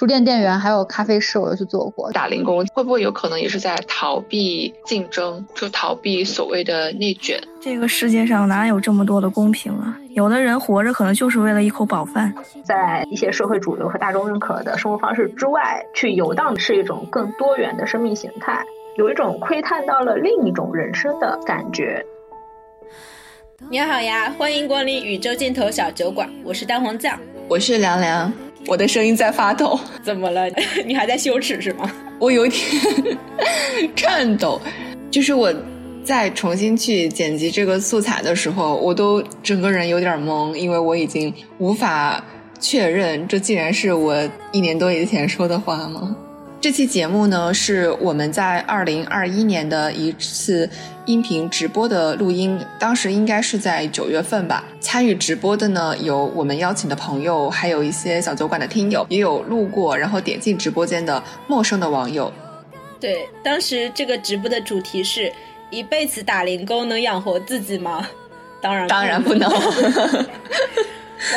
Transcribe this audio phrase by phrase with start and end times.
[0.00, 2.10] 书店店员，还有咖啡师，我都去做过。
[2.12, 7.38] 打零工会不会有可能也是在逃避竞争，就逃避所谓的内卷？
[7.60, 9.94] 这个世界上哪有这么多的公平啊？
[10.12, 12.32] 有的人活着可能就是为了一口饱饭。
[12.64, 18.64] 在一些社会主流和大众认可的生活方式之外，去游荡是一种更多元的生命形态，
[18.96, 22.02] 有一种窥探到了另一种人生的感觉。
[23.68, 28.32] 你好呀，欢迎光临宇宙尽头小酒馆，我是蛋黄酱，我是凉凉，
[28.66, 30.48] 我的声音在发抖，怎么了？
[30.86, 31.90] 你还在羞耻是吗？
[32.18, 32.62] 我有点
[33.96, 34.60] 颤抖，
[35.10, 35.52] 就是我
[36.04, 42.22] 在重新去剪辑这个素材的时候，我都整个人有点懵，因为我已经无法
[42.60, 44.16] 确认这竟然是我
[44.52, 46.14] 一年多以前说的话吗？
[46.60, 50.68] 这期节目呢，是我们在二零二一年的一次
[51.06, 54.62] 音频直播的录音，当时应该是在九月份吧。
[54.78, 62.30] 参与直播的呢，有我们邀请的朋友，还有一些小酒馆的听友，也有路过然后点进直播间的陌生的网友。
[63.00, 65.32] 对，当时这个直播的主题是
[65.70, 68.06] 一辈子打零工能养活自己吗？
[68.60, 69.50] 当然，当然不能。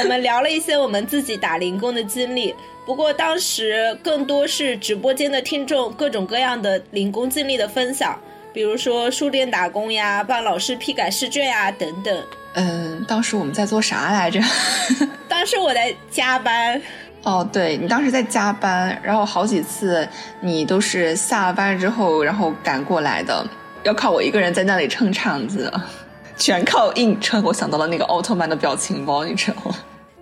[0.02, 2.54] 我们聊了一些我们自己打零工的经历。
[2.86, 8.20] 不过当时更多是直播间的听众各种各样的零工经历的分享，
[8.52, 12.24] 比如说书店打工呀、帮老师批改试卷呀等等。
[12.56, 14.40] 嗯，当时我们在做啥来着？
[15.30, 16.82] 当时我在加班。
[17.24, 20.06] 哦，对你当时在加班，然后好几次
[20.42, 23.48] 你都是下了班之后然后赶过来的，
[23.84, 25.72] 要靠我一个人在那里撑场子，
[26.38, 27.42] 全靠硬撑。
[27.42, 29.76] 我想到了那个奥特曼的表情包，你知道吗？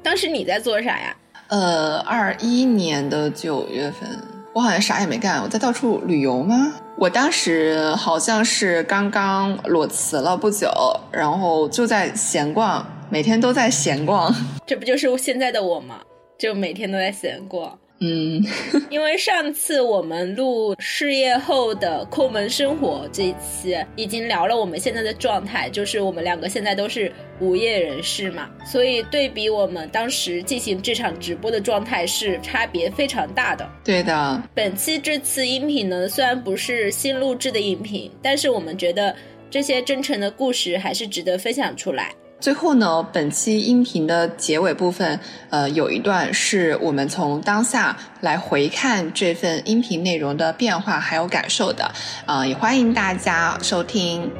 [0.04, 1.16] 当时你在做啥呀？
[1.52, 4.08] 呃，二一年的九月份，
[4.54, 6.74] 我好像啥也没干，我在到处旅游吗？
[6.98, 10.72] 我当时好像是刚刚裸辞了不久，
[11.12, 14.34] 然后就在闲逛，每天都在闲逛。
[14.66, 16.00] 这不就是现在的我吗？
[16.40, 17.78] 就每天都在闲逛。
[18.04, 18.44] 嗯，
[18.90, 33.70] 因为上次我们录事业后的抠门生活这一期，已经聊了我们现在的状态，就是我们两个现在都是无业人士嘛，所以对比我们当时进行这场直播的状态是差别非常大的。
[33.84, 39.16] 对的，本期这次音频呢，虽然不是新录制的音频，但是我们觉得
[39.52, 42.12] 这些真诚的故事还是值得分享出来。
[42.42, 45.20] 最后呢，本期音频的结尾部分，
[45.52, 51.92] 呃，有一段是我们从当下来回看这份音频内容的变化还有感受的，
[52.26, 54.32] 啊，也欢迎大家收听。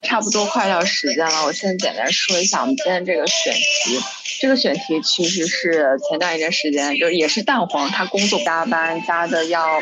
[0.00, 4.00] 差不多快到时间了，我先简单说一下我们今天这个选题。
[4.40, 9.78] 这个选题其实是前段一段时间，就也是蛋黄，他工作加班加的要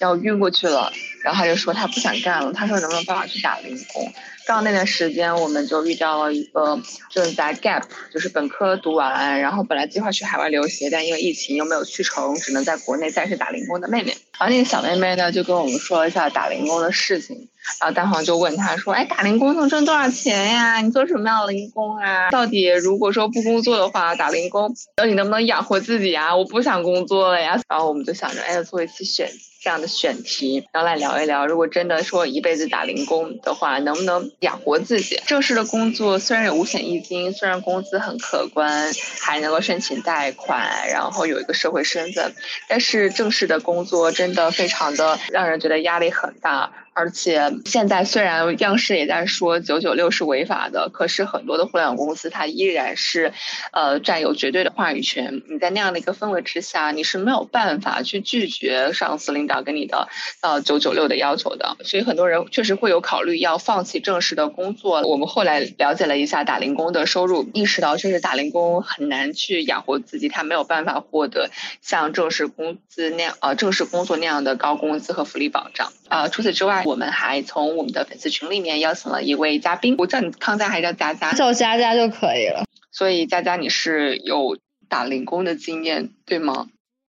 [0.00, 0.92] 要晕过去了。
[1.22, 4.10] 然后他就说他不想干了，他说能不能帮我去打零工？
[4.46, 6.80] 刚那段时间我们就遇到了一个
[7.10, 14.16] 正在 gap，就是本科读完，然后本来计划去海外留学，但因为疫情又没有去成，只能在国内暂时打零工的妹妹。
[14.38, 17.36] 然后那个小妹妹呢就跟我们说了一下打零工的事情，
[17.78, 20.80] 然后蛋黄就问她说：“哎，打零工能挣多少钱呀？
[20.80, 22.30] 你做什么样的零工啊？
[22.30, 26.34] 到底如果说不工作的话，打零工，那你能不能养活自己啊？
[26.34, 29.30] 我不想工作了呀。”然后我们就想着，哎，做一期选。
[29.60, 35.20] 这样的选题，然后来聊一聊，如果真的说一辈子打零工的话，能不能养活自己？
[35.26, 42.34] 正式的工作虽然有五险一金，虽然工资很可观，还能够申请贷款，然后有一个社会身份，
[42.68, 46.72] 但是正式的工作真的非常的让人觉得压力很大。
[46.92, 53.32] 而且现在虽然央视也在说九九六是违法的，可是很多的互联网公司它依然是，
[53.72, 55.42] 呃，占有绝对的话语权。
[55.48, 60.08] 你在那样的一个氛围之下，你是没有办法去拒绝上司领导给你的
[60.40, 61.76] 呃九九六的要求的。
[61.84, 65.02] 所以很多人确实会有考虑要放弃正式的工作。
[65.02, 71.50] 我们后来了解了一下打零工的收入，意识到确实打零工很难去养活自己，他没有办法获得
[71.80, 75.92] 像正式工资那样呃正式工作那样的高工资和福利保障。
[76.08, 81.32] 啊，除此之外，我们还从我们的粉丝群里面邀请了一位嘉宾，我叫你康佳还是叫佳佳？
[81.32, 82.64] 叫佳佳就可以了。
[82.92, 84.58] 所以佳佳，你是有
[84.88, 86.66] 打零工的经验，对吗？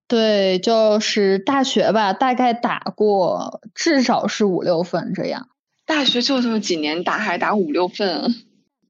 [0.07, 5.47] 对，就是大学吧，大概打过，至少是五六份这样。
[5.85, 8.35] 大学就这么几年打，还打五六份？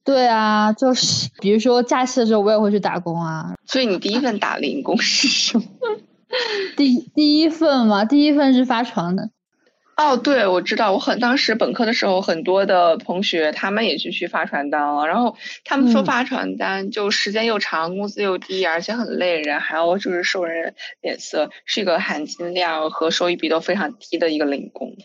[0.04, 3.54] 对啊，就是比如说假期的时候，我也会去打工啊。
[3.68, 5.64] 所以你第一份打零工是什么？
[6.76, 9.30] 第第一份嘛，第一份是发传的。
[9.98, 24.96] 哦，对，我知道，我很当时本科的时候，很多的同学他们也去去发传单了，然后他们说发传单就时间又长，工资又低，而且很累人，还要就是受人脸色，是一个含金量和收益比都非常低的一个零工。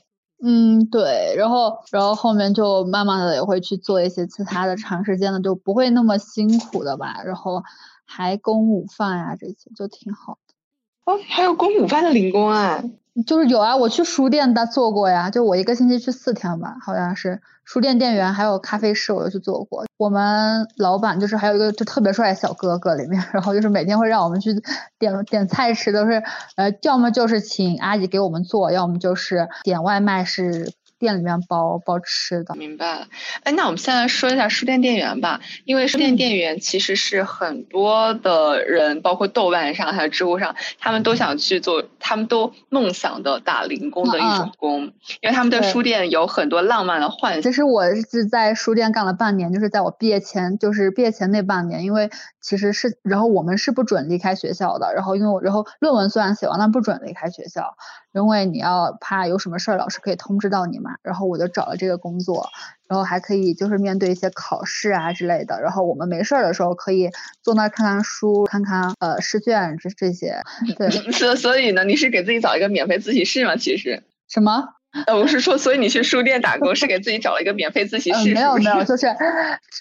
[0.42, 7.62] 嗯，对，然后然后后面就慢慢的也会去做一些其他的长时间的，就不会那么辛苦的吧，然后。
[8.08, 11.12] 还供午饭呀，这些就挺好的。
[11.12, 12.84] 哦，还有供午饭的零工啊？
[13.24, 19.84] 就是有啊，我去书店的做过呀，就我一个星期去四天吧，好像是书店店员，还有咖啡师，我都去做过。
[19.96, 24.50] 我们老板就是还有一个就特别帅小哥哥里面，然后就是每天会让我们去
[24.98, 26.22] 点点菜吃，都是
[26.56, 30.72] 呃，要么就是请阿姨给我们做，要么就是点外卖是。
[30.98, 33.06] 店里面包包吃的，明白了。
[33.42, 44.84] 哎，那我们先来说一下书店店员吧，因为书店店员其实是很多的人，包括豆瓣上还有知乎上，他们都想去做，他们都梦想的打零工的一种工，
[45.20, 47.42] 因为他们对书店有很多浪漫的幻想。
[47.42, 52.10] 其实我是在书店干了半年，就是在我毕业前，就是毕业前那半年，因为
[52.46, 57.76] 其实是，然后我们是不准离开学校的，然后因为我，然后论文虽然写完，但不准离开学校。
[58.12, 60.92] 因为你要怕有什么事儿，老师可以通知到你嘛。
[61.02, 62.48] 然后我就找了这个工作，
[62.86, 65.60] 然后还可以就是面对一些考试啊之类的。
[65.60, 67.10] 然后我们没事儿的时候可以
[67.42, 70.40] 坐那儿看看书，看看呃试卷这这些。
[70.78, 73.56] 对， 所所以呢，你是给自己找一个免费自习室吗？
[73.56, 74.75] 其实什么？
[75.06, 78.32] 呃， 我是说，所以你去书店打工是给自己找了一个免费自习室？
[78.32, 79.06] 没有没有，就是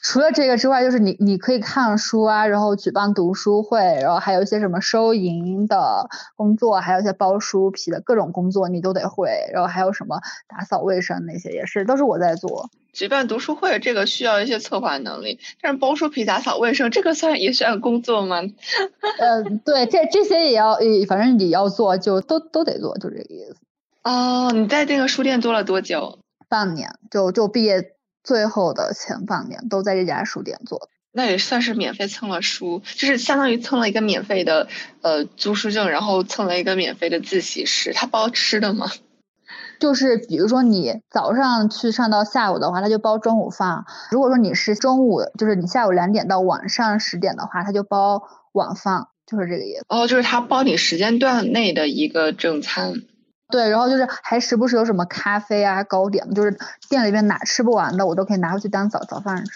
[0.03, 12.69] 除了这个之外，就是你你可以看书啊，然后举办读书会，然后还有一些什么收银的工作，还有一些包书皮的各种工作你都得会，然后还有什么打扫卫生那些也是都是我在做。
[12.94, 18.38] 举办读书会这个需要一些策划能力，但是包书皮、打扫卫生这个算也算工作吗？
[19.19, 20.77] 呃， 对，这这些也要，
[21.07, 23.57] 反正你要做就都都得做，就这个意思。
[24.05, 26.19] 哦，你在这个书店做了多久？
[26.47, 27.93] 半年，就就毕业
[28.23, 30.89] 最后的前半年都在这家书店做。
[31.11, 34.67] 那也算是免费蹭了书，就是相当于蹭了一个免费的
[35.01, 37.93] 呃租书证，然后蹭了一个免费的自习室。
[37.93, 38.91] 他包吃的吗？
[39.79, 48.21] 就是比如说你早上去上到下午的话，他就包中午饭；如果说你是中午，就是你下午两点到晚上十点的话，他就包
[48.51, 49.85] 晚饭，就是这个意思。
[49.89, 53.01] 哦，就是他包你时间段内的一个正餐。
[53.50, 56.57] 对，然后就是还时不时有什么咖啡啊、糕点，就是
[56.89, 59.51] 店里面哪吃不完的，我都可以拿回去当早早饭吃。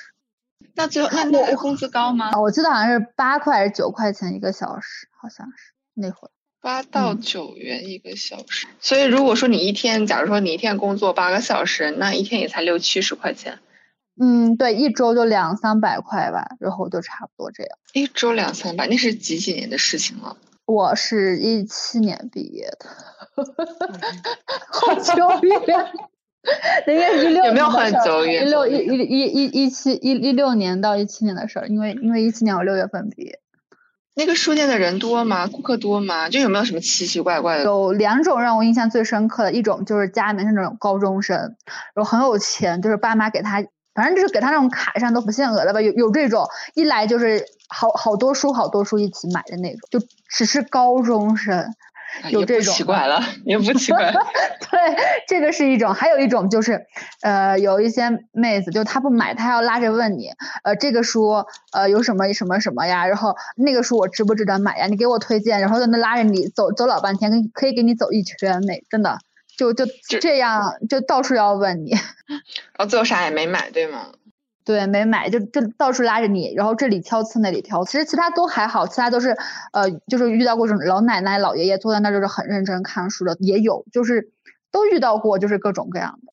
[0.76, 2.32] 那最后 那那工资高吗？
[2.40, 6.32] 我记得好像是八块还是九块钱一个小时，好像是那会儿。
[6.62, 13.60] 八到九元一个小时，所以如果说你一天，假如说你一天工作八个小时，那一天也才六七十块钱。
[14.22, 17.78] 嗯，对，一周就两三百块吧，然后就差不多这样。
[17.94, 20.36] 一周两三百，那是几几年的事情了？
[20.66, 22.90] 我是一七年毕业的。
[24.72, 25.86] 好久远，
[26.88, 28.46] 应该一六有没有很久远？
[28.46, 33.40] 一六一一一一一七一一六年到一七年的事儿，因为因为一七年我六月份毕业。
[34.16, 35.48] 那个书店的人多吗？
[35.48, 36.28] 顾客多吗？
[36.30, 37.64] 就有没有什么奇奇怪怪的？
[37.64, 41.56] 有两种让我印象最深刻的，一种就是家里面是那种高中生，
[41.94, 43.64] 然后很有钱，就是爸妈给他，
[43.94, 45.80] 反正就是给他那种卡上都不限额的吧。
[45.80, 46.46] 有有这种，
[46.76, 51.74] 一来就是好好多书好多书一起买的那种，就只是高中生。
[52.30, 54.12] 有这种奇怪了，也不奇怪。
[54.72, 54.80] 对，
[55.28, 56.86] 这个是一种，还有一种就是，
[57.22, 60.30] 呃，有一些妹子，就她不买，她要拉着问你，
[60.64, 63.08] 呃，这个书，呃，有什么什么什么呀？
[63.08, 64.88] 然后那个书我值不值得买呀？
[64.88, 69.18] 你给我推荐，然后在那拉着你走走老半天，可以给你走一圈那真的，
[69.58, 69.86] 就就
[70.22, 71.92] 这样，就到处要问你。
[71.92, 74.08] 然后最后啥也没买，对吗？
[74.70, 79.36] 对，没买就就到处拉着你，然后这里挑刺那里挑，其实其他都还好，其他都是
[79.74, 84.30] 呃，就是遇到过这种老奶奶老爷爷坐在那就是很认真看书的也有，就是
[84.72, 86.32] 都遇到过，就是各种各样的。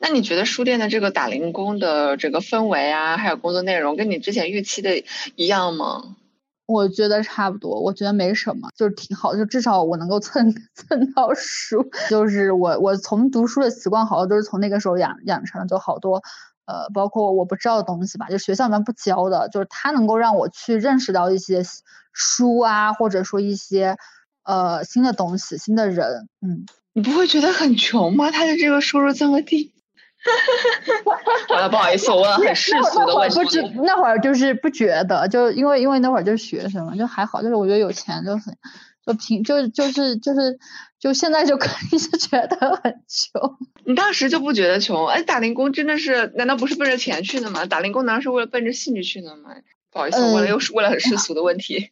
[0.00, 5.02] 那你觉得书店的这个打零工的这个氛围啊，还有工作内容，跟你之前预期的
[5.34, 6.02] 一样吗？
[6.66, 16.22] 我觉得差不多，我觉得没什么，就是挺好，就至少我能够蹭 蹭到书，就是我我从读书的习惯好像都是从那个时候养养成的，就好多。
[16.68, 21.62] 呃，包括我不知道的东西吧，就学校里面不教的，就是他能够让我去认识到一些
[22.12, 23.96] 书啊，或者说一些
[24.44, 26.28] 呃新的东西、新的人。
[26.42, 28.30] 嗯，你不会觉得很穷吗？
[28.30, 29.72] 他的这个收入这么低？
[31.48, 33.36] 好了，不好意思，我问了很世俗的问题。
[33.36, 38.54] 不知那会儿就是不觉得，就因为因为那会儿就是学生嘛，就还好，就是我觉得有钱就很。
[39.08, 40.58] 就平就就是就是
[41.00, 45.06] 就现在就可以是觉得很穷，你当时就不觉得穷？
[45.06, 47.64] 哎，打零工真的是难道不是奔着钱去的吗？
[47.64, 49.48] 打零工难道是为了奔着兴趣去的吗？
[49.90, 51.88] 不好意思，我问了又是问了很世俗的问题。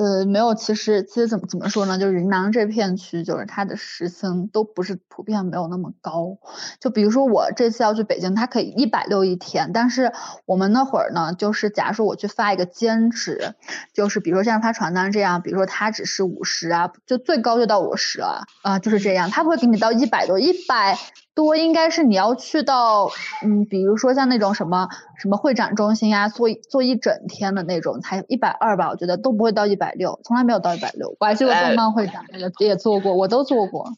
[0.00, 1.98] 呃，没有，其实其实怎么怎么说呢？
[1.98, 6.38] 就是云南这片区，就是它的时薪都不是普遍没有那么高。
[6.80, 10.10] 就比如说我这次要去北京，它可以一百六一天，但是
[10.46, 13.54] 我们那会儿呢，就是假如说我去发一个兼职，
[13.92, 20.96] 就是比如说像发传单这样，比如说它只是五十啊，就最高就到五十了啊，就是这样，它不会给你到一百多，一百
[21.34, 23.10] 多应该是你要去到，
[23.44, 31.16] 嗯，比如说像那种什么什么会展中心啊，坐坐一整天的那种，才一百二吧，我觉得都不会到一百六，从来没有到一百六。
[31.18, 33.92] 我还去过动漫会展，也也做过，我都做过。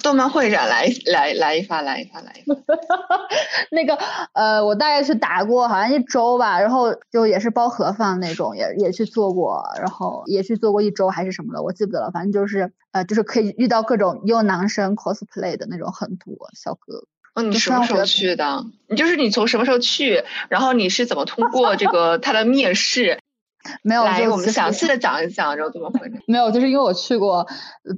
[0.00, 2.54] 动漫会展来来来一发，来一发，来一发。
[3.70, 3.98] 那个
[4.32, 12.10] 呃，我大概去打过好像一周吧，然后就也是包盒饭那种，也也去做过，然后也去做过一周还是什么的，我记不得了。
[12.10, 17.04] 反正就是呃，就是可以遇到各种优男生 cosplay 的那种很多小哥。
[17.34, 18.64] 哦，你什么时候去的？
[18.88, 20.22] 你就是你从什么时候去？
[20.48, 23.18] 然后你是怎么通过这个他的面试？
[23.82, 26.22] 没有，来我们详细的讲一讲，然后怎么回事？
[26.28, 27.46] 没有，就是因为我去过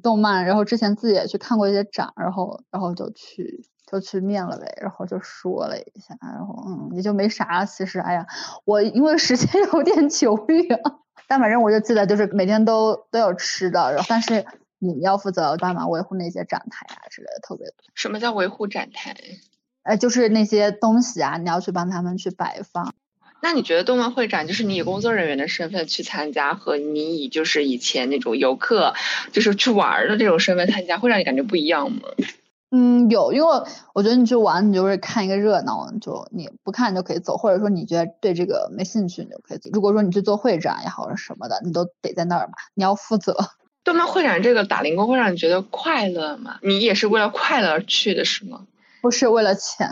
[0.02, 7.64] 动漫，然后之前自己也去看过一些展，然后然后就去就去面了呗，然后就说了一下，然后嗯也就没啥。
[7.64, 8.26] 其实哎呀，
[8.64, 10.80] 我因为时间 有点久远，
[11.28, 14.44] 但反正我就记得就是每天都都有吃的，然后但是
[14.78, 17.76] 你要负责帮忙维护那些展台啊之类的，特别多。
[17.94, 19.14] 什么叫维护展台？
[19.82, 22.94] 哎，就是那些东西啊，你要去帮他们去摆放。
[23.40, 28.94] 那你觉得动漫会展就是你以工作人员的身份去参加，和你以就是以前那种游客，
[29.32, 32.00] 就是去玩的这种身份参加，会让你感觉不一样吗？
[32.70, 33.62] 嗯，有，因为
[33.94, 39.70] 我觉得你去玩，你就是看一个热闹，就你不看你就可以走，或者说你觉得对这个没兴趣，你就可以走。
[39.72, 43.36] 如果说你去做会展也好什么的，你都得在那儿嘛，你要负责。
[43.84, 46.58] 动漫会展这个打零工会让你觉得快乐吗？
[46.60, 48.66] 你也是为了快乐而去的是吗？
[49.00, 49.88] 不是为了钱。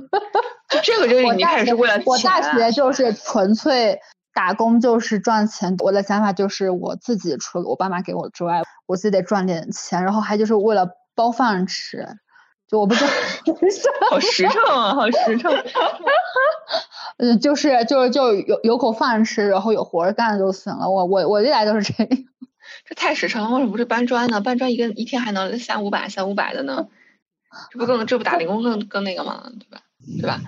[0.68, 2.04] 就这个就是你开始是为了钱。
[2.06, 4.00] 我大学就是纯粹
[4.34, 5.76] 打工，就是赚钱。
[5.78, 12.06] 我的想法就是我自己除了我爸妈给我之外，我自己得赚点钱，然后还就是为了包饭吃。
[12.68, 13.10] 就我不知道，
[14.10, 15.52] 好实诚啊，好实诚。
[17.18, 20.90] 嗯，就是就是就有有口饭吃，然后有活干就行了。
[20.90, 22.08] 我我我历来都是这样。
[22.84, 24.40] 这太实诚了，为什么不是搬砖呢？
[24.40, 26.88] 搬砖一个一天还能三五百三五百的呢？
[27.70, 29.44] 这不更这不打零工更更那个吗？
[29.60, 29.84] 对吧？
[30.20, 30.40] 对吧？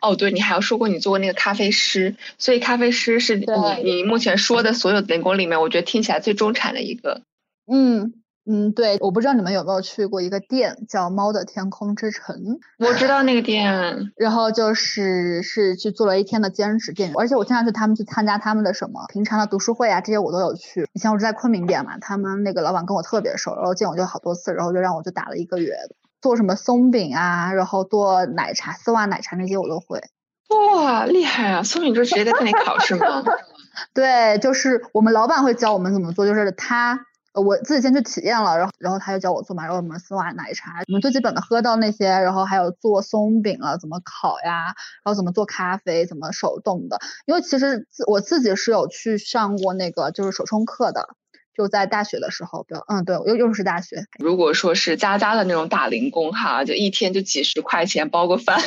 [0.00, 3.46] 哦，对，你还要说过你做过那个咖啡师，所以咖啡师是你
[3.84, 7.22] 你目前说的所有零工里面，我觉得听起来最中产的一个。
[7.70, 8.14] 嗯
[8.44, 12.58] 嗯，对，我不知道你们有没有去过一个店叫猫的天空之城。
[12.80, 20.88] 我知道那个店，然后就是是去做了一天的兼职店员，而且我经常去他们去参加他们的什么平常的读书会啊，这些我都有去。
[20.92, 25.76] 以前我是在昆明店嘛，他们那个老板跟我特别熟，然后见我就好多次，然后就让我就打了一个月。
[26.22, 30.00] 做什么松饼啊，然后做奶茶、丝袜奶茶那些我都会。
[30.76, 31.62] 哇，厉害啊！
[31.62, 33.24] 松饼就直接在店里烤是吗？
[33.94, 37.00] 对，就是我们老板会教我们怎么做，就是他，
[37.32, 44.64] 我自己先去体验了，然后然后他就教我做嘛，然后什么丝袜奶茶，我们最基本的喝到那些，然后还有做松饼了，怎么烤呀，
[45.02, 46.98] 然后怎么做咖啡，怎么手动的。
[47.24, 51.08] 因为其实我自己是有去上过那个就是手冲课的。
[51.54, 54.06] 就在大学的时候，比较嗯，对，又又是大学。
[54.18, 58.60] 如果说是家家的那种打零工哈，就一天就几十块钱包个饭。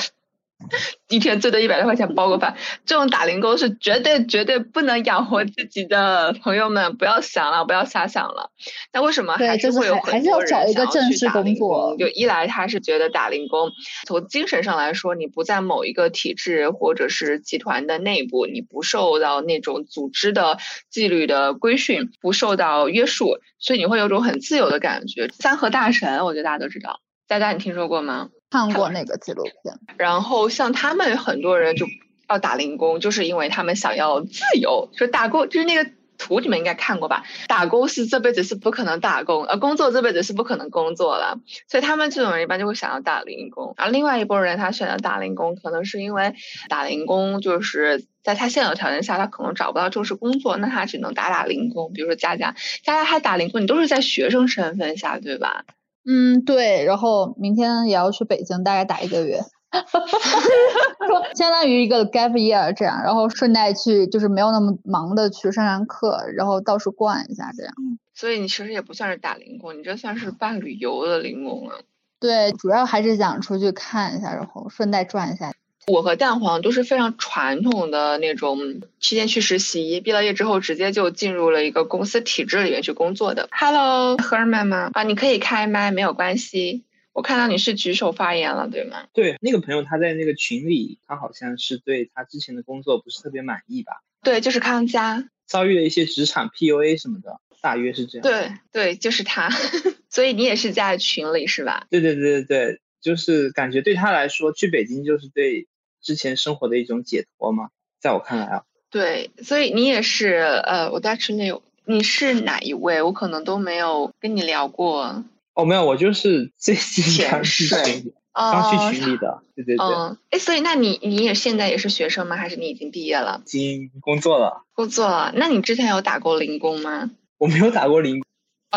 [1.09, 6.33] 一天最多一百多块钱包个饭，这种打零工是绝对绝对不能养活自己的。
[6.41, 8.51] 朋友们不要想了，不要瞎想了。
[8.93, 11.97] 那为什么还是会有很多人想要去打零工？
[11.97, 13.69] 就一来他是觉得打零工
[14.07, 20.57] 从精神上来说，你不在某一个体制或者是集团的内部，你不受到那种组织的
[20.89, 25.27] 纪律的规训，不受到约束，所以你会有种很自由的感觉。
[25.27, 28.29] 三和大神，我觉得大家都知道，大家你听说过吗？
[28.55, 31.85] 看过那个纪录片，然后像他们很多人就
[32.29, 34.89] 要打零工，就是因为他们想要自由。
[34.97, 37.23] 就打工，就是那个图你们应该看过吧？
[37.49, 41.37] 打工是这辈子是不可能打工，呃，工作这辈子是不可能工作了。
[41.67, 43.73] 所以他们这种人一般就会想要打零工。
[43.75, 46.33] 而另外一波人他选择打零工，可能是因为
[46.69, 51.91] 打零工就是在他现有条件下，他可能找不到正式工作，那他只能打打零工。
[51.91, 55.65] 比如说佳佳，佳佳还打零工，你都是在学生身份下，对吧？
[56.07, 59.41] 嗯，对，然后明天也要去北京，大概打一个月，
[61.35, 67.73] 相当于一个 gap year 这样，然后顺带去就是没有那么忙的去上上课，然后到处逛一下这样。
[68.13, 71.81] 所以你其实也不算是打零工，你这算是半旅游的零工了。
[72.19, 75.51] 对，主要还是想出去看一下，然后顺带转一下。
[75.91, 83.47] 我和蛋黄都是非常传统的那种，期间去实习，毕了业之后直接就进入了一个公司体制里面去工作的。
[83.51, 84.89] Hello，赫尔曼吗？
[84.93, 86.85] 啊，你可以开麦，没有关系。
[87.13, 89.05] 我看到你是举手发言了，对吗？
[89.13, 94.01] 对，那个朋友他在那个群里，他好像是对他之前的工作不是特别满意吧？
[94.23, 98.23] 对，就是康佳遭遇了一些职场 PUA 什么的，大约是这样。
[98.23, 99.51] 对对，就是他。
[100.09, 101.85] 所以你也是在群里是吧？
[101.91, 105.67] 对对对对对，就是感觉对他来说，去北京就是对。
[106.05, 107.69] 之前生活的一种解脱吗？
[107.99, 110.35] 在我看来啊，对，所以你也是
[110.65, 111.51] 呃，我在群里，
[111.85, 113.01] 你是哪一位？
[113.01, 115.25] 我可能都没有跟你聊过。
[115.55, 118.13] 哦，没有，我就是最近刚进群。
[118.33, 119.85] 刚去群里的，对对对。
[119.85, 122.35] 嗯，哎，所以那你你也现在也是学生吗？
[122.35, 123.41] 还是你已经毕业了？
[123.45, 124.65] 已经工作了。
[124.73, 125.31] 工作了？
[125.35, 127.09] 那你之前有打过零工吗？
[127.37, 128.24] 我没有打过零。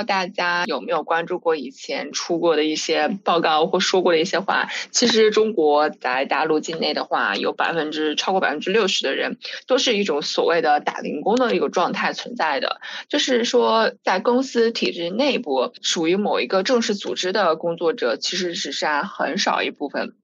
[0.02, 4.68] 大家有没有关注过以前出过的一些报告或说过的一些话？
[4.90, 20.14] 其实中国在大陆境内的话，有百分之超过百分之六十的人都是一种所谓的打零工的一个状态存在的，就是说在公司体制内部属于某一个正式组织的工作者，其实只占很少一部分。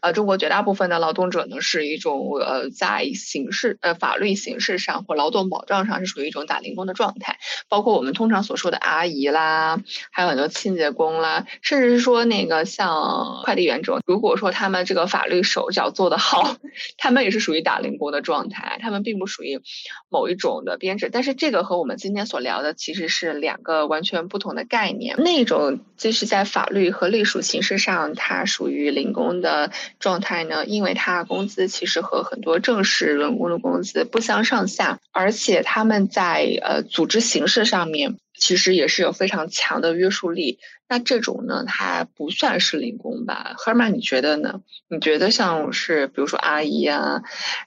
[0.00, 9.80] 呃，中国绝大部分的劳动者呢，是一种呃，在形式呃法律形式上或劳动保障上是属于一种打零工的状态，包括我们通常所说的阿姨啦，
[10.10, 16.56] 还有很多清洁工啦，甚至是说那个像快递员这种，如果说他们这个法律手脚做得好，
[16.98, 19.60] 他们也是属于打零工的状态，他们并不属于
[20.08, 21.10] 某一种的编制。
[21.12, 29.65] 但是这个和我们今天所聊的其实是两个完全不同的概念，那种就是在法律和隶属形式上，它属于零工的。
[29.98, 30.64] 状态呢？
[30.66, 40.58] 因为他工资其实和很多正式员工的工资不相上下，而且他们在呃组织形式上面其实也是有非常强的约束力。
[40.88, 43.54] 那这种呢，它不算是零工吧？
[43.56, 44.60] 赫尔曼，你觉得呢？
[44.88, 47.22] 你觉得像是比如说阿姨啊，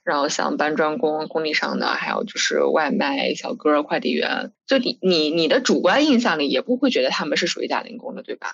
[0.06, 8.54] 然后像搬砖工、工地上的，还有就是外卖小哥、快递员，就你你你的主观印象里也不会觉得他们是属于打零工的，对吧？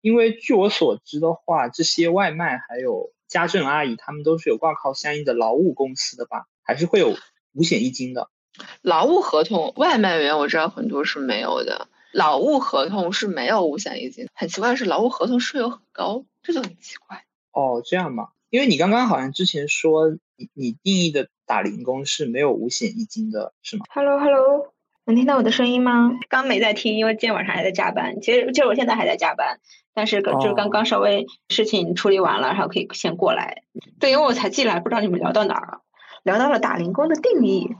[0.00, 6.46] 因为据我所知的话，这些外卖还有家政阿姨，他们都是有挂靠相应的劳务公司的吧？
[6.62, 7.16] 还是会有
[7.52, 8.28] 五险一金的？
[8.82, 11.88] 劳务合同，外卖员我知道很多是没有的。
[12.12, 14.28] 劳务合同是没有五险一金。
[14.34, 17.24] 很奇怪的是，劳务合同税有很高，这就很奇怪。
[17.52, 18.28] 哦，这样吗？
[18.50, 24.72] 因为你刚刚好像之前说你你定义的打零工是没有五险一金的，是吗？Hello Hello，
[25.12, 26.12] 能听到我的声音吗？
[26.28, 28.20] 刚没在听，因为今天晚上还在加班。
[28.20, 29.58] 其实其实我现在还在加班。
[29.94, 33.62] 但是就是刚刚稍微事情处理完了，然后可以先过来。
[33.98, 35.80] 对，因为我才进来，不知道你们聊到哪儿了。
[36.22, 37.74] 聊到了打零工的定义。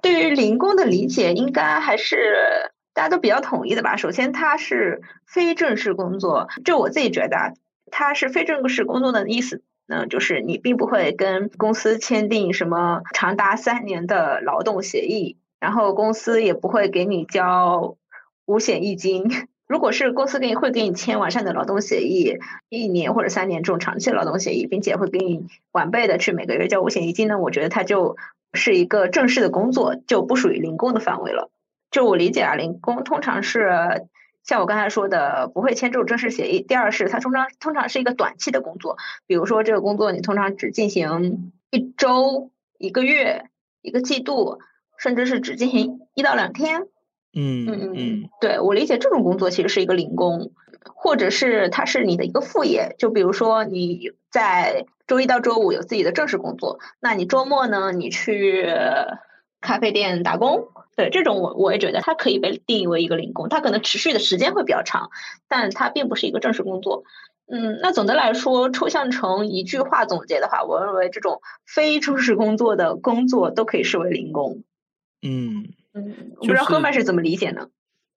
[0.00, 3.96] 对于零工的理解，应该还是大家都比较统一的吧。
[3.96, 6.48] 首先，它是非正式工作。
[6.64, 7.54] 就我自己觉得，
[7.90, 15.36] 它是非正式工作的意思嗯，就是你并不会跟公司签订什么长达三年的劳动协议，
[15.66, 17.96] 然后公司也不会给你交
[18.44, 19.24] 五险一金。
[19.66, 28.16] 如果是公司给你会给你签完善的劳动协议，一年或者三年这种长期劳动协议，并且会给你完备的去每个月交五险一金呢，我觉得它就
[28.52, 31.50] 是一个正式的工作，就不属于零工的范围了。
[31.90, 34.06] 就我理解啊，零工通常是
[34.44, 36.62] 像我刚才说的，不会签这种正式协议。
[36.62, 43.46] 第二是它通常通常是一个短期的工作，比如说这个工作你通常只进行一周、一个月、
[43.82, 44.60] 一个季度，
[44.98, 46.82] 甚至是只进行一到两天。
[47.38, 50.52] 嗯嗯嗯，对我理解，这种工作其实是一个零工，
[50.94, 52.94] 或者是它是你的一个副业。
[52.98, 58.66] 就比如说你在周一到周五有自己的正式工作，那你周末呢，你去
[59.60, 60.68] 咖啡店打工。
[60.96, 65.10] 对这种我我也觉得它可以被定义为一个零工，它可能持续的时间会比较长，
[65.46, 67.04] 但它并不是一个正式工作。
[67.52, 74.62] 嗯，那总的来说，抽象成一句话总结的话，我认为这种非正式工作的工作都可以视为零工。
[75.22, 75.72] 嗯。
[75.94, 77.68] 嗯，我不知道赫曼是怎么理解呢？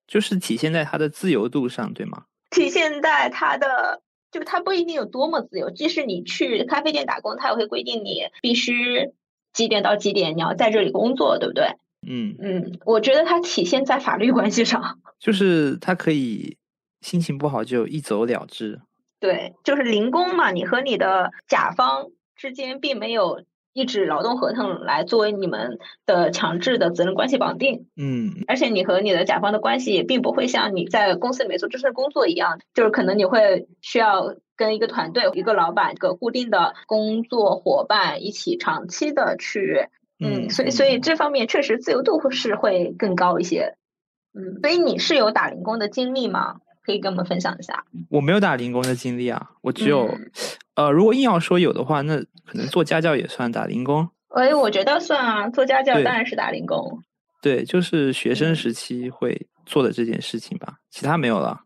[0.05, 2.25] 就是体现在他的自由度上，对吗？
[2.49, 5.69] 体现在他的，就他不一定有多么自由。
[5.69, 9.11] 即使你去咖啡店打工，他也会规定你必须
[9.53, 11.75] 几点到几点你要在这里工作，对不对？
[12.07, 16.57] 嗯嗯，我觉得它体现在法律关系上， 就是他可以
[17.01, 18.81] 心情不好就一走了之。
[19.19, 23.43] 对，就是零工嘛，你和你的甲方之间并没有。
[23.79, 39.87] 一纸劳动合同来作为你们的强制的责任关系绑定，嗯，而且你和你的甲方的关系也并不会像你在公司里面做正式工作一样，就是可能你会需要跟一个团队、一个老板、一个固定的工作伙伴一起长期的去，
[40.19, 43.75] 嗯，所以所以这方面确实自由度是会更高一些，
[44.33, 46.57] 嗯，所以你是有打零工的经历吗？
[46.81, 47.85] 可以跟我们分享一下。
[48.09, 50.09] 我没有打零工的经历啊，我只有，
[50.79, 54.07] 呃，如果硬要说有的话，那可能做家教也算打零工。
[54.29, 57.03] 哎，我觉得算啊，做家教当然是打零工。
[57.41, 61.63] 对，就是学生时期会做的这件事情吧，其他没有了。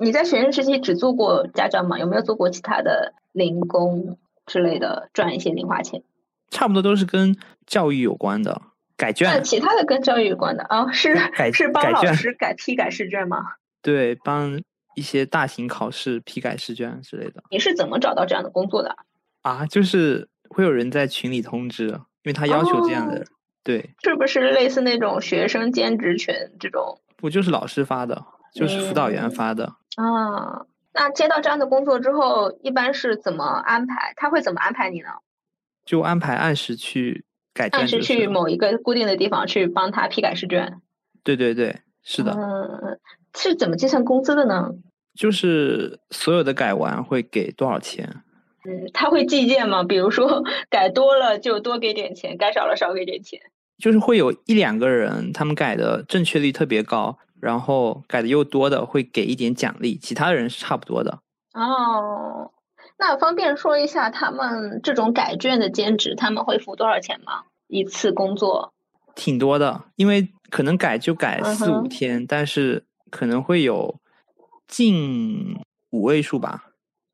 [0.00, 1.96] 你在学生时期只做过家教吗？
[2.00, 6.02] 有没有做过其他的零工之类的，赚一些零花钱？
[6.50, 7.36] 差不多都是跟
[7.66, 8.60] 教育有关的，
[8.96, 9.30] 改卷。
[9.30, 11.14] 那其他的跟教育有关的啊，是
[11.52, 13.44] 是帮老师改批改试卷吗？
[13.80, 14.60] 对，帮
[14.94, 17.42] 一些大型考试批改试卷之类的。
[17.50, 18.96] 你是怎么找到这样的工作的？
[19.42, 23.24] 啊，就是会有人在群里通知，因为他要求这样的。
[23.62, 27.00] 对，是不是类似那种学生兼职群这种？
[27.16, 28.24] 不，就是老师发的，
[28.54, 29.74] 就是辅导员发的。
[29.96, 34.14] 啊，那接到这样的工作之后，一般是怎么安排？
[34.16, 35.10] 他会怎么安排你呢？
[35.84, 40.80] 就安排按时去改卷，按时去某一个固定的地方去帮他批改试卷。
[41.22, 42.32] 对对对，是的。
[42.32, 42.98] 嗯，
[43.34, 44.70] 是怎么计算工资的呢？
[45.14, 48.22] 就是所有的改完会给多少钱？
[48.64, 49.82] 嗯，他会计件吗？
[49.82, 53.40] 比如说改多了就多给点钱，改少了少给点钱。
[53.78, 61.20] 就是会有一两个人，他们改的正确率特别高，然后改的又多的会给一点奖励，其他人是差不多的。
[61.54, 62.50] 哦，
[62.98, 67.44] 那方便说一下他们这种改卷的兼职，他们会付多少钱吗？
[67.66, 68.74] 一次工作？
[69.14, 74.00] 挺多的，因为可能改就改四五天，但是可能会有
[74.66, 76.70] 近五位数吧。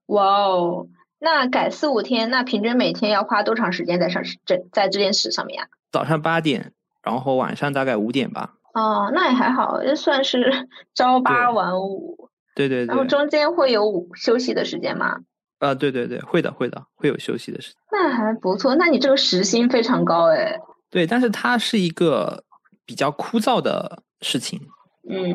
[0.07, 0.87] 哇哦！
[1.19, 5.69] 那改四五天，那平均每天要花多长时间在上这在这件事上面啊？
[5.91, 8.55] 早上八点，然后晚上大概五点吧。
[8.75, 12.29] 哦，那也还好，就算是 朝八晚五。
[12.55, 12.87] 对对对。
[12.87, 15.21] 然后中间会有休息的时间吗？
[15.59, 17.79] 啊，对对对，会的会的，会有休息的时间。
[17.91, 20.61] 那还不错，那你这个时薪非常高哎。
[20.91, 22.45] 对，但是它是一个
[22.85, 24.61] 比较枯燥的事情。
[25.09, 25.35] 嗯，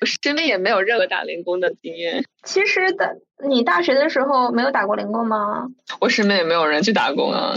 [0.00, 2.24] 我身边也没有任何打零工的经验。
[2.42, 5.68] 其实的，你大学的时候没有打过零工吗？
[6.00, 7.54] 我身边也没有人去打工啊。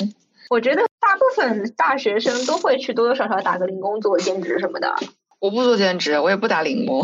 [0.52, 4.96] 我觉得大部分大学生都会去多多少少打个零工，做兼职什么的。
[5.40, 7.04] 我不做兼职，我也不打零工。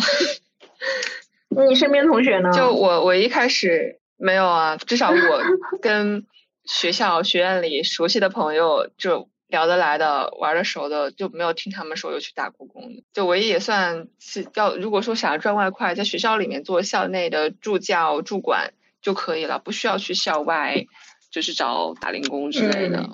[1.67, 2.51] 你身边同学呢？
[2.51, 4.77] 就我，我一开始没有啊。
[4.77, 5.41] 至少我
[5.81, 6.27] 跟
[6.65, 9.30] 学校、学院里熟悉的朋友就。
[9.51, 13.03] 聊得来的、玩得熟的，就没有听他们说有去打过工的。
[13.13, 20.85] 就唯一也算是要，如果说想要赚外快，在学校里面做校内的助教、助管就可以了，不需要去校外，
[21.29, 23.09] 就是找打零工之类的。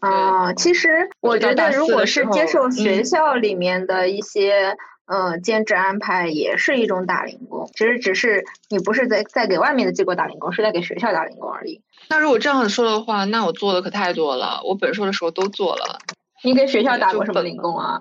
[0.00, 4.76] 啊，其实我觉得，如果是接受学校里面的一些。
[5.06, 11.82] 嗯，兼职安排也是一种打零工，其实只是你不是在在给外面的机构打零工，是在给学校打零工而已。
[12.08, 15.98] 那如果这样子说的话，那我做的可太多了，我本硕的时候都做了。
[16.42, 18.00] 你给学校打过什么零工啊？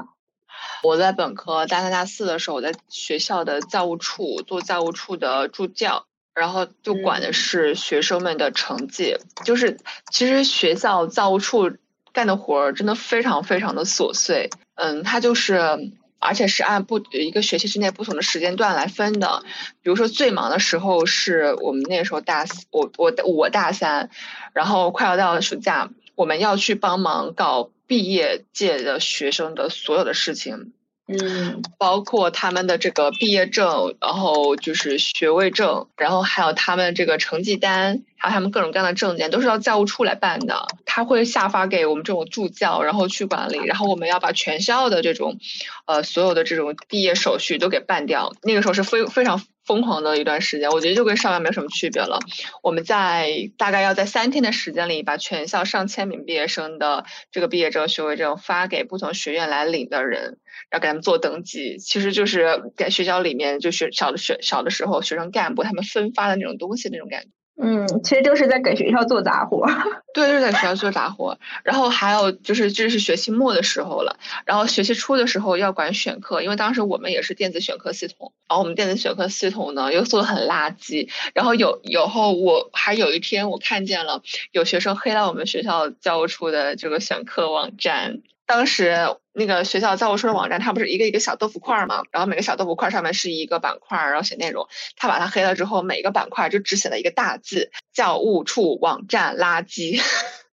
[0.84, 9.18] 我在本科大三大四的时候，我在学校的教务处做教务处的助教，然后就管的是学生们的成绩。
[9.46, 9.80] 就是
[10.12, 11.72] 其实学校教务处
[12.12, 14.50] 干的活儿真的非常非常的琐碎。
[14.76, 15.92] 嗯，他就是。
[16.24, 19.44] 而且是按不一个学期之内不同的时间段来分的，
[19.82, 24.10] 比如说最忙的时候是我们那时候大四，我我我大三，
[24.54, 30.74] 然后快要到暑假，我们要去帮忙搞毕业届的学生的所有的事情。
[31.06, 40.66] 嗯，包括他们的这个毕业证，然后就是学位证，然后还有他们这个成绩单，还有他们各种各样的证件，都是要教务处来办的。
[40.86, 45.38] 他会下发给我们这种助教，然后去管理，然后我们要把全校的这种，
[45.86, 48.32] 呃，所有的这种毕业手续都给办掉。
[48.42, 49.42] 那个时候是非非常。
[49.66, 52.20] 疯狂的一段时间，我觉得就跟上班没有什么区别了。
[52.62, 60.38] 我们在大概要在三天的时间里，把全校上千名毕业生的这个毕业证、学位证发给不同学院来领的人，
[60.70, 61.78] 然后给他们做登记。
[61.78, 67.30] 其实就是在学校里面，就学小的学小的时候，学生干部他们分发的那种东西那种感觉。
[67.56, 69.68] 嗯，其实就是在给学校做杂活。
[70.14, 71.38] 对，就是在学校做杂活。
[71.64, 74.18] 然后还有就是，这是学期末的时候了。
[74.46, 78.34] 然后学期初的时候要管选课，因为当时我们也是电子选课系统。
[78.50, 81.10] 然后我们电子选课系统呢又做的很垃圾。
[81.36, 88.22] 然后有有后我还有一天我看见了有学生黑了我们学校教务处的这个选课网站。
[88.46, 88.96] 当时
[89.32, 92.04] 那个学校教务处的网站，它不是一个一个小豆腐块嘛？
[92.12, 94.68] 然后每个小豆腐块上面是一个板块，然后写内容。
[94.96, 100.02] 他把它黑了之后，每个板块就只写了一个大字：教务处网站垃圾。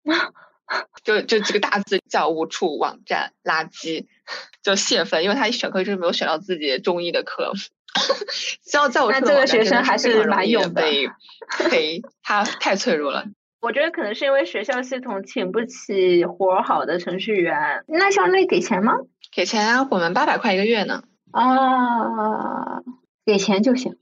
[1.04, 4.06] 就就几个大字：教务处网站垃圾，
[4.62, 7.54] 就泄愤，因为他一选课就是没有选到自己中意的课。
[8.64, 11.10] 教教务处的网站还是蛮勇的，被
[11.72, 13.26] 黑，他太脆弱了。
[13.62, 17.84] 我觉得可能是因为学校系统请不起活好的程序员。
[17.88, 18.94] 那校内给钱吗？
[19.34, 21.04] 给钱啊，我们八百块一个月呢。
[21.32, 22.82] 啊，
[23.26, 23.98] 给钱就行。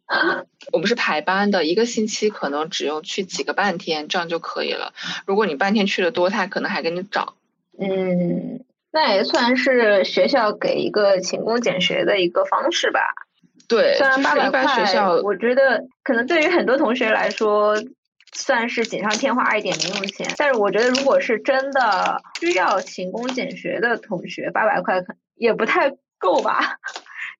[0.72, 4.94] 我们是排班的，一个星期可能只用去几个半天，这样就可以了。
[5.26, 7.34] 如果你半天去的多，他可能还给你找。
[7.80, 13.00] 嗯，那也算是学校给一个勤工俭学的一个方式吧。
[13.68, 14.64] 对，虽然八百块，
[15.24, 17.76] 我觉得可能对于很多同学来说。
[18.38, 26.78] 算是锦上添花一点零用钱，但是我觉得如果是真的需要勤工俭学的同学，八百块可也不太够吧，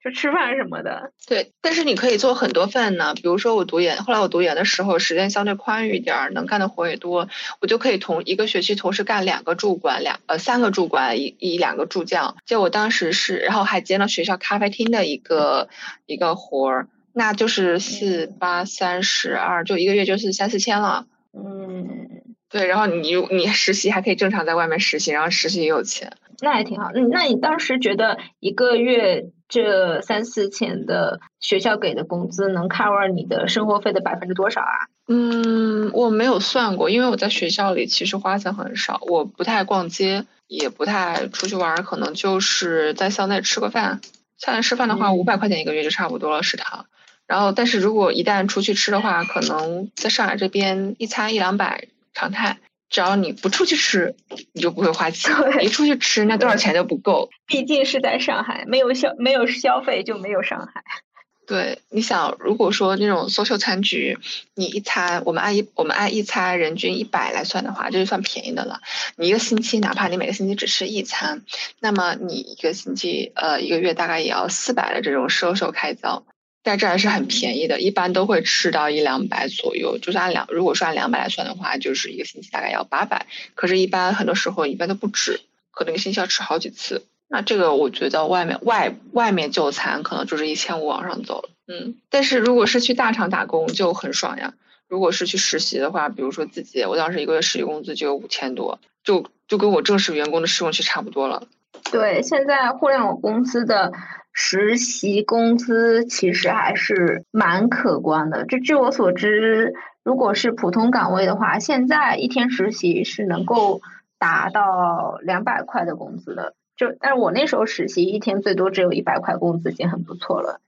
[0.04, 1.12] 就吃饭什么的。
[1.28, 7.30] 对，但是你可以做很多份呢，比如说我读研，后来我读研的时候时间相对宽裕一点，能干的活也多，
[7.62, 12.36] 我就可以同一个学期同时干两个助管，两呃三个助管，一一两个助教。
[12.48, 15.70] 就我当时是，然后还兼了学校咖啡厅的一个
[16.08, 16.88] 一个活儿。
[17.18, 21.08] 那就是四八三十二，就一个月就是三四千了。
[21.34, 26.14] 嗯，对，然后你你实习还可以正常在外面实习，然后实习也有钱。
[26.42, 26.92] 那还挺好。
[26.94, 34.86] 嗯，那你当时觉得一个月这三四千的学校给的工资能 cover 你的生活费的百分之多少啊？
[35.08, 44.02] 嗯，我没有算过，因为我在学校里其实花钱很少，我不太逛街，也不太出去玩，可能就是在校内吃个饭。
[44.38, 46.86] 校内吃饭的话，五百块钱一个月就差不多了，食堂。
[47.28, 52.58] 然后，但是如果一旦出去吃的话，可能在上海这边一餐一两百常态。
[52.90, 54.16] 只要你不出去吃，
[54.54, 57.30] 你就不会花钱； 一出去吃，那多少钱都不够。
[57.46, 60.86] 毕竟是在上海，没有消没有消费就没有上海。
[61.46, 64.18] 对，你想，如果说那种 social 餐局，
[64.56, 68.80] 你一餐我们按一我们按一餐人均一百来算的话，这就算便宜的了。
[69.18, 71.44] 你一个星期，哪怕你每个星期只吃一餐，
[71.82, 76.24] 那么你一个星期呃一个月大概也要四百的这种 social 开销。
[76.68, 79.98] 在这还是很便宜的，一般都会吃到一两百左右。
[80.00, 83.26] 就是按两，如果说按两百来算的话，就是一个星期大概要八百。
[83.56, 85.40] 可是，一般很多时候一般都不止，
[85.72, 87.06] 可能一个星期要吃好几次。
[87.30, 91.50] 那这个我觉得外面外外面就餐可能就是一千五往上走了。
[91.70, 94.54] 嗯，但是如果是去大厂打工就很爽呀。
[94.90, 101.44] 如果是去实习的话，比如说自己，我当时一个月实习工资就有五千多，就就跟我正式员工的试用期差不多了。
[101.92, 103.94] 对，现在互联网公司的。
[104.40, 108.46] 实习工资其实还是蛮可观的。
[108.46, 109.74] 就据我所知，
[110.04, 113.82] 如果是普通岗位的话，现在一天实习是能够
[114.20, 116.54] 达到两百块的工资的。
[116.78, 120.62] 就但是我那时候实习一天最多只有一百块工资，已经很不错了。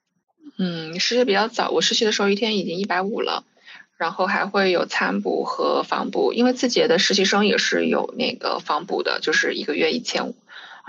[0.57, 3.43] 嗯，实习比较早，我实习的时候一天已经一百五了，
[3.97, 10.35] 然后还会有餐补和房补，因为字节的实习生也是有那个房补的，就是一个月一千五。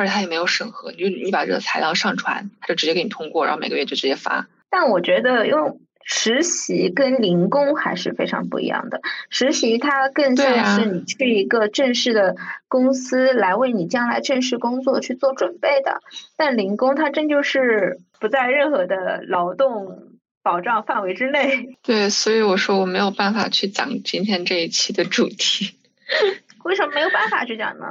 [0.00, 4.48] 而且他也没有审核，就你把这个材料上传，他就直接给你通过，然后每个月就直接发。
[4.70, 9.02] 但我觉得用实习跟零工还是非常不一样的。
[9.28, 12.34] 实习它更像是你去一个正式的
[12.66, 16.00] 公司来为你将来正式工作去做准备的，
[16.38, 19.98] 但零工它真就是不在任何的劳动
[20.42, 21.76] 保障范围之内。
[21.82, 25.74] 对，所以我说我没有办法去讲今天这一期的主题。
[26.64, 27.86] 为什么没有办法去讲呢？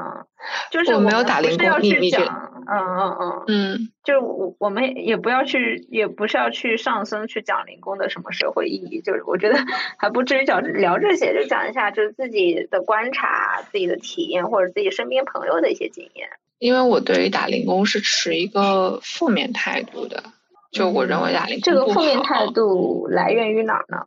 [0.72, 2.22] 就是我没有打零工，你你讲，
[2.68, 9.58] 嗯嗯嗯嗯，就是我我们也不要去，也不是要去上升去讲零工的什么社会意义，就是我觉得
[9.98, 16.30] 还不至于讲聊这些，就讲一下就是自己的观察、自己的体验或者自己身边朋友的一些经验。
[16.60, 20.24] 因为我对于打零工是持一个负面态度的，
[20.72, 24.04] 就我认为打零工这个负面态度来源于哪儿呢？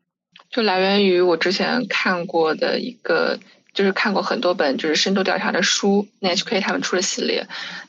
[0.51, 3.40] 就来源于我之前看过的一个。
[3.75, 7.47] 就是看过很多本就是深度调查的书，NHK 他们出的系列，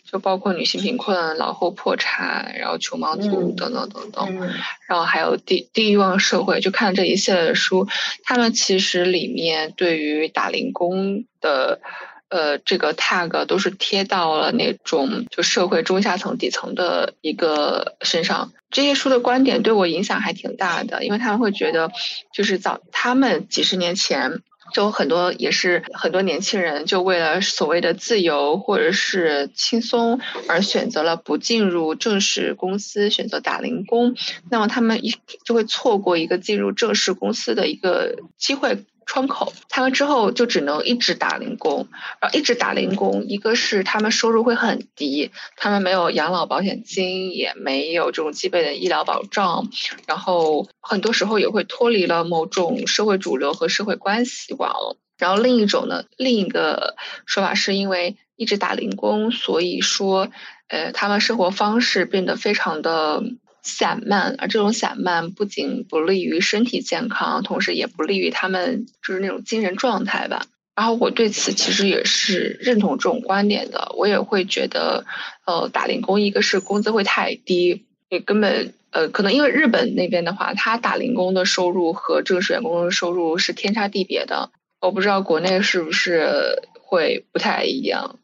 [0.10, 4.40] 就包括女性贫困、老后破产，然后穷忙族等等等等，
[4.88, 7.88] 然后还有低低欲望社会，就看这一系列的书，
[8.24, 11.82] 他们其实里面对于打零工的，
[12.30, 18.54] 呃，这个 tag 都是贴到了那种就社会中下层底层的一个身上。
[18.72, 21.92] 这些书的观点对我影响还挺大的，因为他们会觉得，
[22.34, 24.42] 就是早他们几十年前。
[24.72, 34.16] 就很多也是很多年轻人，就为了所谓的自由或者是轻松而选择了不进入正式公司，选择打零工。
[34.50, 38.86] 那么他们一就会错过一个进入正式公司的一个机会。
[39.06, 41.88] 窗口，他们之后就只能一直打零工，
[42.20, 43.26] 然后一直打零工。
[43.26, 49.70] 一个是他们收入会很低，他们没有养老保险金，也没有这种基本的医疗保障，
[50.08, 54.74] 然后很多时候也会脱离了某种社会主流和社会关系网。
[55.18, 60.30] 然后另一种呢，另一个说法是因为一直打零工，所以说，
[60.68, 63.24] 呃，他们生活方式变得非常的。
[63.64, 70.46] 散漫，而这种散漫不仅不利于身体健康，同时也不利于他们就是那种精神状态吧。
[70.76, 73.94] 然后我对此其实也是认同这种观点的。
[73.96, 75.06] 我也会觉得，
[75.46, 84.50] 呃，打零工一个是工资会太低，也根本呃可能因为日本那边的话，他打零工的收入和正式员工的收入是天差地别的。
[84.82, 88.20] 我不知道国内是不是会不太一样。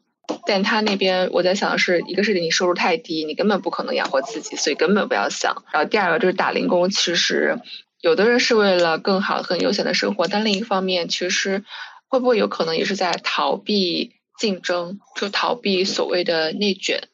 [0.46, 5.64] 但他那边，我在想的是，一个是你收入太低，你根本不可能养活自己，所以根本不要想。
[5.72, 7.58] 然后第二个就是打零工，其实
[8.00, 11.64] 有的人是为了更好、更悠闲的生活，但另一方面，其实
[12.08, 17.04] 会不会有可能也是在逃避竞争，就逃避所谓的内卷？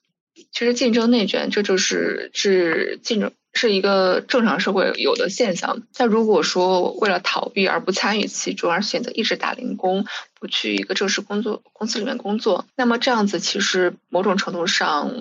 [0.53, 3.33] 其实竞争内卷，这就是是竞争。
[3.59, 5.81] 是一个正常社会有的现象。
[5.97, 10.05] 但如果说为了逃避而不参与其中，而选择一直打零工，
[10.47, 15.13] 去一个正式工作公司里面工作，那么这样子其实某种程度上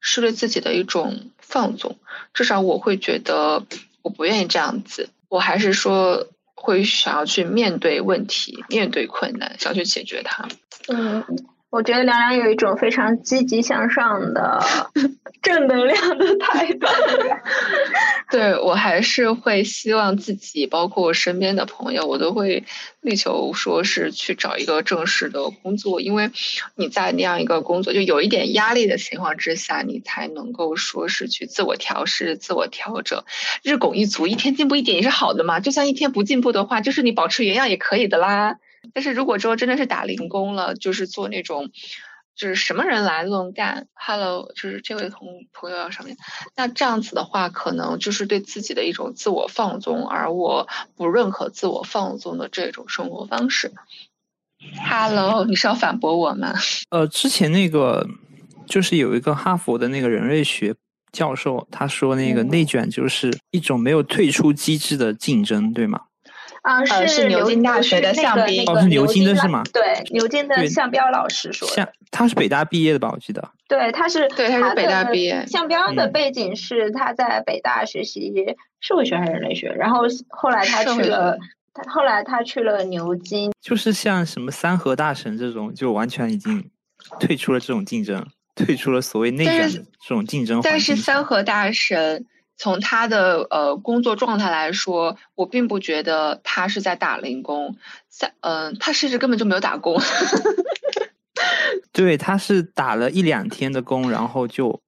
[0.00, 1.98] 是对自己的一种放纵。
[2.32, 3.64] 至少我会觉得，
[4.02, 10.48] 我不愿意这样子，我还是说会想要去面对问题，面对困难，想去解决它。
[10.88, 11.24] 嗯。
[11.74, 14.62] 我觉得凉凉有一种非常积极向上的
[15.42, 16.86] 正能量的态度。
[18.30, 22.62] 对我还是会希望自己，包括我身边的朋友，我都会
[23.00, 26.30] 力求说是去找一个正式的工作，因为
[26.76, 33.24] 你在那样一个工作就有一点压力的情况之下，你才能够说是去自我调试、自我调整。
[33.64, 35.58] 日拱一卒，一天进步一点也是好的嘛。
[35.58, 38.58] 就算一天不进步的话，就是你保持原样也可以的啦。
[38.92, 41.70] 但是如果之后真的是打零工了，就是做那种，
[42.36, 43.86] 就是什么人来都能干。
[43.94, 46.16] Hello，就是这位同朋友要上面，
[46.56, 53.72] 那这样子的话，可能就是对自己的一种自我放纵，而我不认可自我放纵的这种生活方式。
[54.88, 56.54] Hello，你是要反驳我吗？
[56.90, 58.06] 呃，之前那个
[58.66, 60.74] 就是有一个哈佛的那个人类学
[61.12, 66.00] 教授，他说那个内卷就是一种没有退出机制的竞争，对吗？
[66.64, 69.62] 啊，是牛津大学的向斌，哦，是牛津的是吗？
[69.70, 71.68] 对，牛津的向彪老师说。
[71.68, 73.10] 向他是北大毕业的吧？
[73.12, 73.50] 我记得。
[73.68, 75.44] 对，他是对，他是北大毕业。
[75.46, 78.32] 向彪的背景是他在北大学习
[78.80, 81.36] 社会学还是人类学，然后后来他去了，
[81.74, 83.52] 他后来他去了牛津。
[83.60, 86.70] 就是像什么三和大神这种，就完全已经
[87.20, 90.60] 退出了这种竞争，退出了所谓内卷的这种竞争。
[90.64, 92.24] 但是三和大神。
[92.56, 97.76] 从他的呃工作状态来说，我并不觉得他是在打零工，
[98.08, 100.00] 在嗯，他甚至根本就没有打工。
[101.92, 104.80] 对，他是打了一两天的工，然后就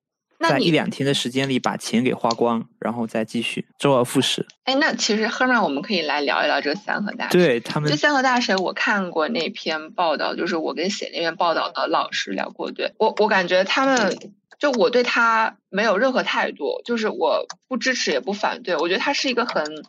[0.48, 4.46] 在一两天的时间里把钱给花光，然后再继续周而复始。
[4.64, 7.40] 哎，那其实后面我们可以来聊一聊这三和大神。
[7.40, 14.16] 对他们，这三和大神，我看过那篇报道，就是我跟写那篇报道的老师聊过，对我我感觉他们。
[14.58, 18.74] 就我对他没有任何态度，就是我不支持也不反对。
[18.78, 19.84] 我觉得他是一个很，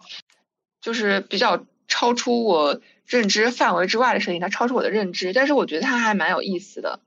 [0.82, 5.32] 就是比较超出我认知范围之外的事情，他超出我的认知。
[5.32, 7.00] 但是我觉得他还蛮有意思的。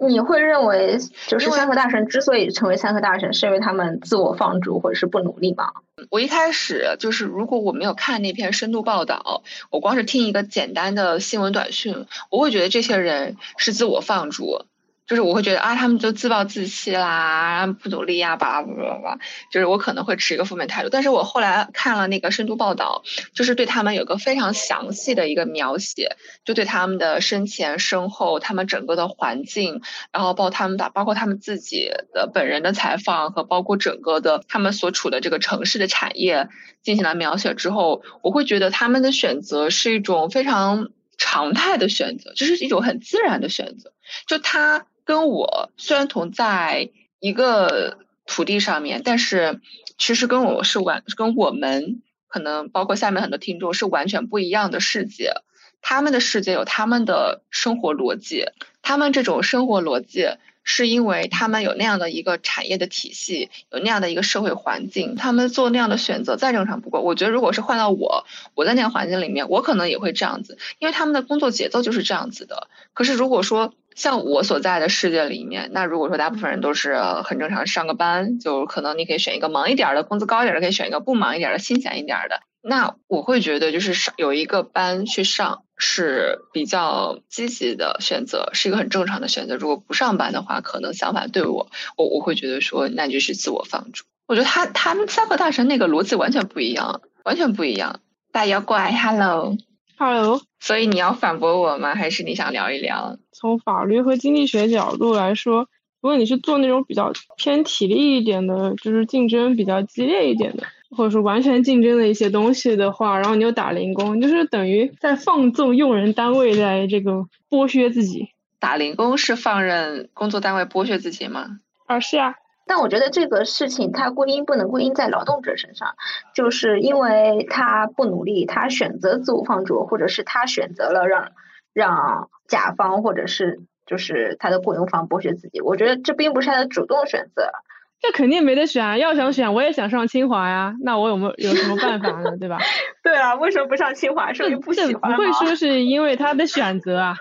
[0.00, 5.72] 你会认为，就是三和大神之所以成为三和大神，是因为他们自我放逐或者是不努力吗？
[6.10, 14.66] 我一开始就是，如果我没有看那篇深度报道，我光是听一个简单的新闻短讯，我会觉得这些人是自我放逐。
[15.06, 19.18] 就是我会觉得啊，他们就自暴自弃啦，不努力呀，巴拉巴拉巴拉，
[19.52, 20.88] 就是我可能会持一个负面态度。
[20.90, 36.48] 但是我后来看了那个深度报道，就是对他们有个非常详细的一个描写，就对他们的生前身后，他们整个的环境，然后包括他们的包括他们自己的本人的采访和包括整个的他们所处的这个城市的产业
[36.82, 43.92] 进行了描写之后，我会觉得他们的选择是一种非常常态的选择，就是一种很自然的选择，
[44.26, 44.84] 就他。
[45.06, 46.90] 跟我虽然同在
[47.20, 49.60] 一个土地上面，但是
[49.96, 55.32] 其实跟我是完跟我们可能包括下面很多听众是完全不一样的世界。
[55.80, 58.46] 他们的世界有他们的生活逻辑，
[58.82, 60.26] 他们这种生活逻辑
[60.64, 67.02] 是因为他们有那样的一个产业的体系，有那样的一个社会环境，他们做那样的选择再正常不过。
[67.02, 72.66] 我觉得如果是换到我，我在那样环境里面，我可能也会这样子，因为他们的工作节奏就是这样子的。
[72.92, 82.40] 可是如果说，像我所在的世界里面，那如果说大部分人都是很正常上个班，就可能你可以选一个忙一点的，工资高一点的，可以选一个不忙一点的，清闲一点的。
[82.60, 89.56] 那我会觉得就是上有一个班去上是比较积极的选择，是一个很正常的选择。
[89.56, 94.04] 如果不上班的话，可能想法对我，我我会觉得说那就是自我放逐。
[94.26, 98.00] 我觉得他他们三个大神那个逻辑完全不一样，完全不一样。
[98.32, 99.56] 大妖怪，Hello。
[99.98, 101.94] Hello，所以你要反驳我吗？
[101.94, 103.16] 还是你想聊一聊？
[103.32, 105.68] 从法律和经济学角度来说，
[106.02, 118.28] 如果你是做那种比较偏体力一点的，就是竞争比较激烈一点的，或者说完全竞争的一些东西的话，然后你又打零工，就是等于在放纵用人单位在这个剥削自己。
[118.58, 121.60] 打零工是放任工作单位剥削自己吗？
[121.86, 122.34] 啊，是啊。
[122.66, 125.94] 但我觉得这个事情它归因不能归因在劳动者身上，
[126.34, 131.30] 就是因为他不努力，他选择自我放逐，或者是他选择了让
[131.72, 135.60] 让甲方或者是就是他的雇佣方剥削自己。
[135.60, 137.52] 我觉得这并不是他的主动选择，
[138.00, 138.98] 这肯定没得选啊。
[138.98, 142.36] 要想选，我也想上清华呀，那我有没有有什么办法呢？
[142.38, 142.58] 对吧？
[143.04, 144.32] 对啊，为什么不上清华？
[144.32, 147.16] 是因为不喜欢不会说是因为他的选择啊？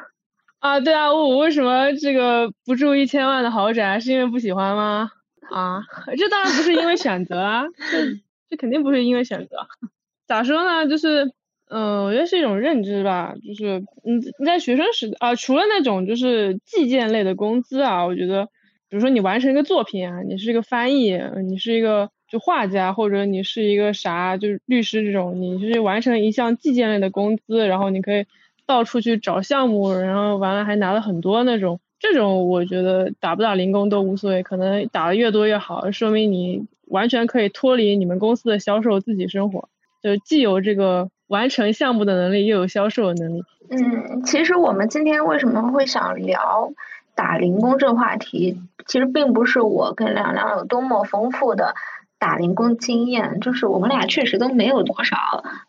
[0.60, 4.00] 啊，对啊，我为什么这个不住一千万的豪宅？
[4.00, 5.12] 是因为不喜欢吗？
[5.52, 5.82] 啊，
[6.18, 8.20] 这当然不是因为选择啊，这
[8.50, 9.68] 这肯定不是因为选择。
[10.28, 10.88] 咋说呢？
[10.90, 11.32] 就是，
[11.70, 13.36] 嗯，我觉得是一种认知吧。
[13.46, 18.46] 就是，你你在学生时代啊，除了那种就是计件类的工资啊，我觉得，
[18.90, 28.26] 比如说你完成一个作品啊，你是一个翻译，你是一个就画家或者你是一个啥，就是律师这种，你就是完成一项计件类的工资，然后你可以
[28.66, 39.70] 到处去找项目，然后完了还拿了很多那种，这种我觉得打不打零工都无所谓，可能打的越多越好，说明你完全可以脱离你们公司的销售自己生活，
[40.04, 43.44] 就既有这个完成项目的能力，又有销售的能力。
[43.70, 46.72] 嗯，其实我们今天为什么会想聊
[47.16, 51.74] 打零工这个话题，其实并不是我跟亮亮有多么丰富的
[52.20, 55.18] 打零工经验，就是我们俩确实都没有多少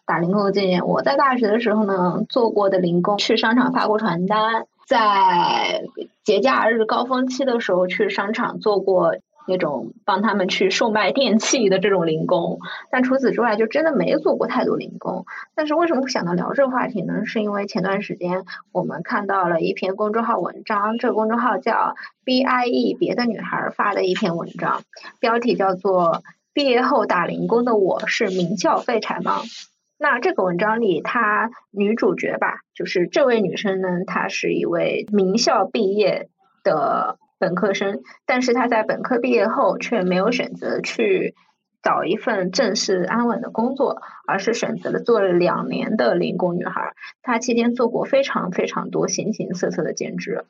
[0.05, 0.87] 打零工的经验。
[0.87, 5.85] 我在大学的时候呢，做过的零工，去商场发过传单，在
[6.25, 9.17] 节假日高峰期的时候去商场做过。
[9.49, 12.59] 那种帮他们去售卖电器的这种零工，
[12.91, 15.25] 但除此之外就真的没做过太多零工。
[15.55, 17.25] 但是为什么会想到聊这个话题呢？
[17.27, 24.83] 是因为前段时间我们看到了一篇公众号文章，这个公众号叫 B I E 别的女孩发的一篇文章，
[25.21, 29.43] 标题叫做“毕业后打零工的我是名校废柴吗？”
[29.99, 36.29] 那这个文章里，她女主角吧，就是这位女生呢，她是一位名校毕业
[36.63, 37.19] 的。
[37.39, 41.35] 本科生，但是她在本科毕业后却没有选择去
[41.83, 46.95] 找一份正式安稳的工作，而是选择了做了两年的零工女孩。
[47.21, 50.47] 她期间做过非常非常多形形色色的兼职，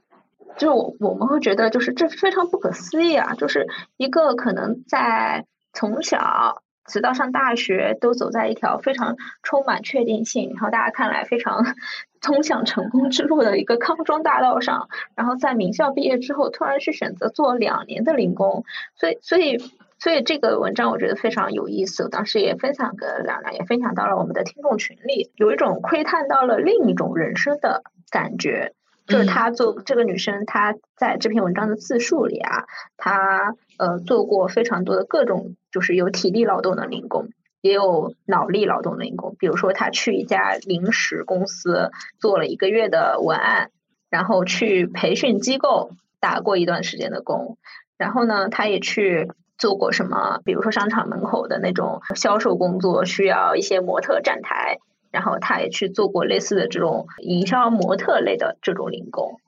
[0.58, 3.34] 就我我们会觉得就是这非常不可思议啊！
[3.34, 3.66] 就是
[3.96, 6.62] 一个可能在从小。
[6.88, 11.64] 直到上大学，都走在一条非常充满确定性，然后大家看来非常
[12.20, 14.88] 通向成功之路的一个康庄大道上。
[15.14, 18.64] 然后在名校毕业之后，突然去选择做两年的零工，
[18.94, 19.58] 所以，所以，
[19.98, 22.04] 所以这个文章我觉得非常有意思。
[22.04, 28.72] 我当时也分享给两两，也分享到了我们的听众群里，有一种窥探到了另一种人生的感觉。
[29.06, 32.64] 就是她做这个女生，她在这篇文章的自述里啊，
[32.96, 35.54] 她呃做过非常多的各种。
[35.72, 37.28] 就是有体力劳动的零工，
[37.60, 39.36] 也有脑力劳动的零工。
[39.38, 43.70] 比如说，她去一家零食公司做了一个月的文案，
[44.08, 47.58] 然后去培训机构打过一段时间的工。
[47.98, 54.78] 然后呢，她也去做过什么，比如说商场门口的那种销售工作，需要一些模特站台。
[55.16, 59.40] 然后他也去做过类似的这种营销模特类的这种零工，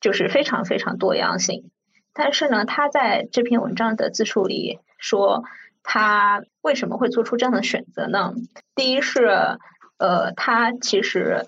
[0.00, 1.70] 就是非常非常多样性。
[2.12, 5.44] 但是呢，他在这篇文章的自述里说。
[5.90, 8.34] 他为什么会做出这样的选择呢？
[8.74, 9.56] 第一是，
[9.96, 11.46] 呃，他其实，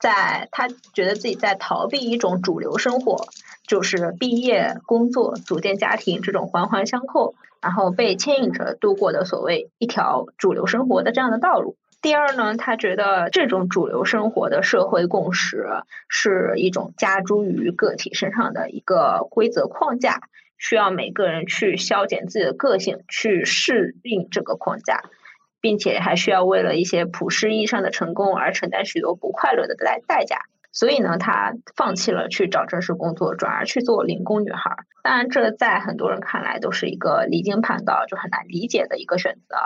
[0.00, 3.26] 在他觉得自己在逃避一种主流生活，
[3.66, 11.76] 就是毕业、工作、组建家庭这种环环相扣，然后被牵引着度过的所谓一条主流生活的这样的道路。
[12.02, 15.64] 第二呢，他觉得这种主流生活的社会共识
[16.08, 20.20] 是一种加诸于个体身上的一个规则框架。
[20.58, 25.02] 需要每个人去消减自己的个性，去适应这个框架，
[25.60, 30.38] 并且还需要为了一些普世意义上的成功而承担许多不快乐的代代价。
[30.70, 34.76] 所以呢，他放弃了去找正式工作，转而去做零工女孩。
[35.02, 39.56] 当然，这在很多人看来都是一个离经叛道，就很难理解的一个选择。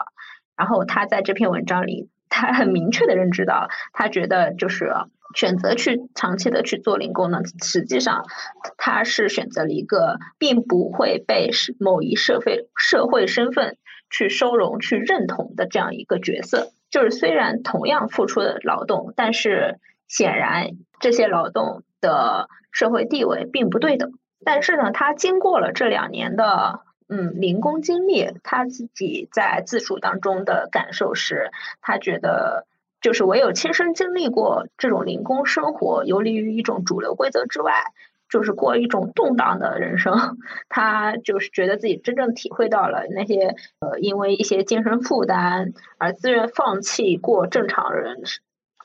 [0.57, 4.93] 然后他在这篇文章里，他很明确的认知到，他觉得就是。
[5.35, 8.25] 选择去长期的去做零工呢，实际上
[8.79, 13.77] 他是选择了一个并不会被某一社会社会身份
[14.09, 16.69] 去收容、去认同的这样一个角色。
[16.91, 19.79] 就是虽然同样付出的劳动，但是
[20.09, 20.71] 显然
[21.01, 24.13] 这些劳动的社会地位并不对等。
[24.43, 31.51] 但是呢，他经过了这两年的嗯零工经历，他自己在自述当中的感受是，
[31.81, 32.67] 他觉得。
[33.03, 37.73] 就是唯有亲身经历过这种零工生活，游离于一种主流规则之外，
[38.29, 40.39] 就是过一种动荡的人生。
[40.69, 48.23] 他就是觉得自己真正体会到了那些呃，因为一些精神负担而自愿放弃过正常人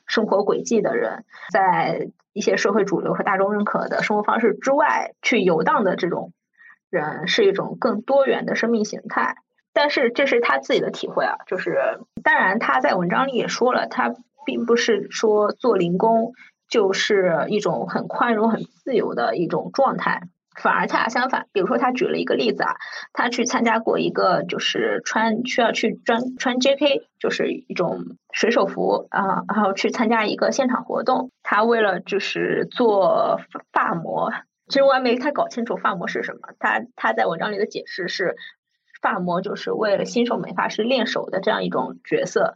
[0.05, 6.31] 生活轨迹的人，在一些社会主流和大众认可的生活方式之外去游荡的这种
[6.91, 9.37] 人，是一种更多元的生命形态。
[9.73, 14.13] 但是这是他自己的体会啊，就是当然他在文章里也说了，他
[14.45, 16.33] 并不是说做零工
[16.67, 20.23] 就是一种很宽容、很自由的一种状态，
[20.61, 21.47] 反而恰恰相反。
[21.53, 22.75] 比如说他举了一个例子啊，
[23.13, 27.07] 他去参加过一个就是穿需要去专穿 J.K.
[27.17, 33.39] 就是一种水手服啊，然后去参加一个现场活动，他为了就是做
[33.71, 34.33] 发膜，
[34.71, 38.35] 其实我还没太搞清楚发膜是什么，他他在文章里的解释是。
[39.01, 42.55] 发膜就是为了新手美发师练手的这样一种角色，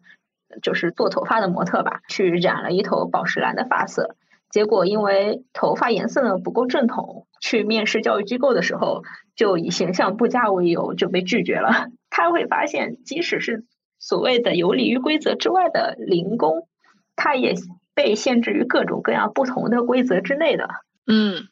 [0.61, 4.15] 就是做头发的模特吧，去染了一头宝石蓝的发色，
[4.51, 9.01] 结果因为头发颜色呢不够正统，去面试教育机构的时候，
[9.35, 11.87] 就以形象不佳为由就被拒绝了。
[12.11, 13.65] 他会发现，即使是
[13.97, 16.67] 所谓的游离于规则之外的零工，
[17.15, 17.55] 他也
[17.95, 20.69] 被限制于各种各样不同的规则之内的。
[21.07, 21.47] 嗯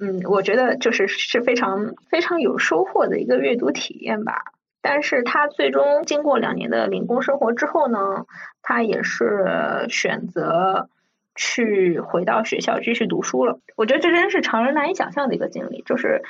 [0.00, 4.44] 嗯，我觉得就是是非常非常有收获的一个阅读体验吧。
[4.82, 8.24] 但是他最终经过两年的零工生活之后呢，
[8.62, 10.88] 他也是选择
[11.34, 13.60] 去回到学校继续读书了。
[13.76, 16.22] 我觉得这真是常人难以想象的一个经历，就是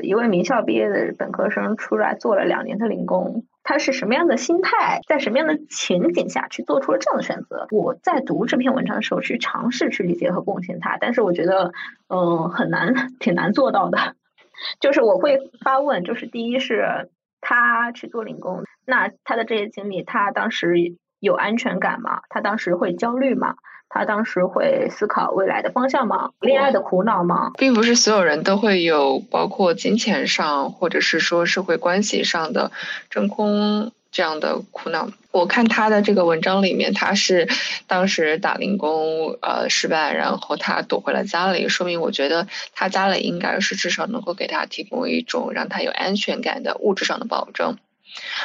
[0.00, 7.66] 一位名校毕业的本科生出来做了两年的零工，他是什么样的心态，在什么样的情景下去做出了这样的选择？
[7.70, 11.72] 我在读这篇文章的时候去尝试去理解和共情他，但是我觉得，
[12.08, 14.14] 嗯，很难，挺难做到的。
[14.80, 17.10] 就是我会发问，就是第一是。
[17.48, 22.22] 他去做零工，那他的这些经历，他当时有安全感吗？
[22.28, 23.54] 他当时会焦虑吗？
[23.96, 26.30] 他当时会思考未来的方向吗？
[26.40, 27.52] 恋爱的苦恼吗？
[27.56, 32.72] 并不是所有人都会有，包括金钱上或者是说社会关系上的
[33.08, 35.08] 真空这样的苦恼。
[35.32, 37.48] 我看他的这个文章里面，他是
[37.86, 47.76] 当时打零工呃失败，然后他躲回了家里，说明我觉得他家里应该是至少能够给他提供一种让他有安全感的物质上的保证。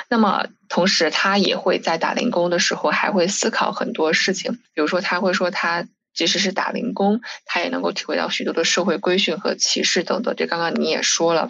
[0.10, 4.54] 那么，同时他也会在打零工的时候，还会思考很多事情。
[4.74, 10.36] 比如说，他会说，他即使是打零工，他也能够体会到许多的社会规训和歧视等等。
[10.36, 11.50] 这刚刚你也说了，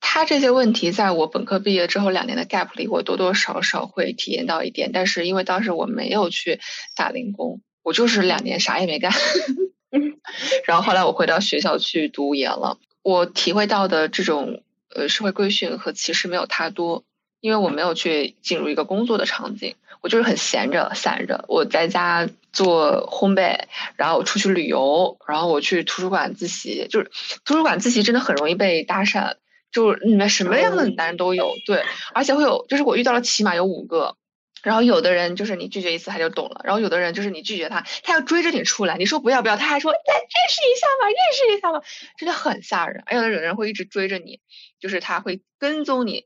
[0.00, 4.92] 他这些问题，在我本科毕业之后两年的 gap 里，我多多少少会体验到一点。
[4.92, 6.60] 但是因为当时我没有去
[6.94, 9.12] 打零工，我就是两年啥也没干。
[10.66, 14.62] 然后后来我回到学校去读研了，我体会到的这种
[14.94, 17.04] 呃社会规训和歧视没有他多。
[17.40, 23.64] 因为我没有去进入一个工作的场景，我就是很闲着散着，我在家做烘焙，
[23.96, 27.10] 然后我出去旅游，然后我去图书馆自习，就是
[27.44, 29.34] 图书馆自习真的很容易被搭讪，
[29.70, 31.84] 就是里面什么样的男人都有，对，
[32.14, 34.16] 而且会有，就是我遇到了起码有五个，
[34.62, 41.82] 然后有的人就是你拒绝一次他就懂了，然后有的人就是你拒绝他，他要追着你出来，你说不要不要，他还说再认识一下吧，认识一下吧，
[42.16, 44.40] 真的很吓人，还有的人会一直追着你，
[44.80, 46.24] 就是他会跟踪你。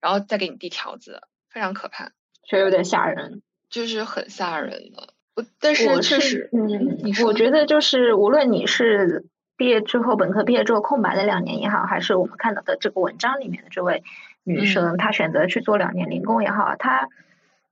[0.00, 2.10] 然后再给你递条子，非常可怕，
[2.44, 5.14] 确实有点吓人，就是很吓人的。
[5.34, 9.26] 我但是确实，嗯，我觉得就是无论你是
[9.56, 14.02] 毕业之后本科毕业之后空白的两年也好，还是我们看到的这个文章里面的这位
[14.44, 17.08] 女生，她选择去做两年零工也好，她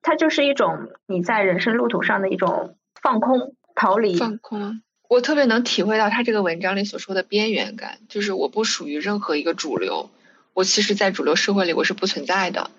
[0.03, 4.83] 她就是一种你在人生路途上的一种放空、逃离、放空。
[5.09, 10.11] 我特别能体会到她这个文章里所说的边缘感，就是我不属于任何一个主流。
[10.55, 12.71] 我其实，在主流社会里，我是不存在的。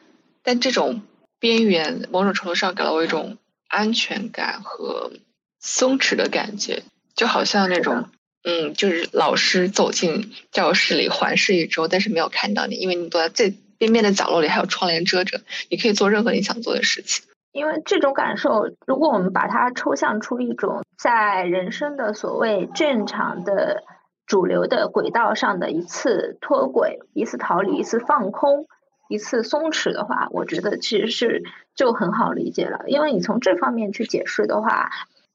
[0.44, 1.02] 但这种
[1.40, 5.12] 边缘，某种程度上给了我一种安全感和
[5.60, 6.84] 松弛的感觉，
[7.16, 8.10] 就好像那种，
[8.46, 17.26] 嗯，就是老师走进教室里环视一周，但是没有看到你，因为你躲在最边边的角落里，还有窗帘遮着，你可以做任何你想做的事情。
[17.52, 23.84] 因为这种感受，如果我们把它抽象出一种在人生的所谓正常的。
[24.26, 28.68] 主流的轨道上的一次脱轨、一次逃离、一次放空、
[29.08, 31.44] 一次松弛的话，我觉得其实是
[31.76, 32.86] 就很好理解了。
[32.88, 34.90] 因为你从这方面去解释的话，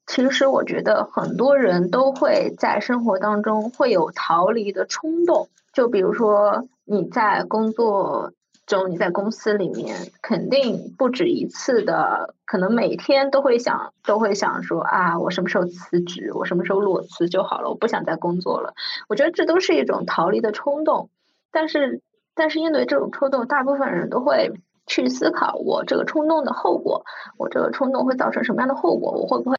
[0.06, 5.48] 其实我觉得很多人都会在生活当中会有逃离的冲动。
[5.72, 8.32] 就比如说你在工作。
[8.70, 18.74] 中你在公司里面肯定不止一次的，可能每天都会想，都会想说啊，我什么时候辞职，我什么时候裸辞就好了，我不想再工作了。
[19.08, 21.10] 我觉得这都是一种逃离的冲动，
[21.50, 22.00] 但是，
[22.34, 24.52] 但是因为这种冲动，大部分人都会
[24.86, 27.04] 去思考我这个冲动的后果，
[27.36, 29.10] 我这个冲动会造成什么样的后果？
[29.10, 29.56] 我会不会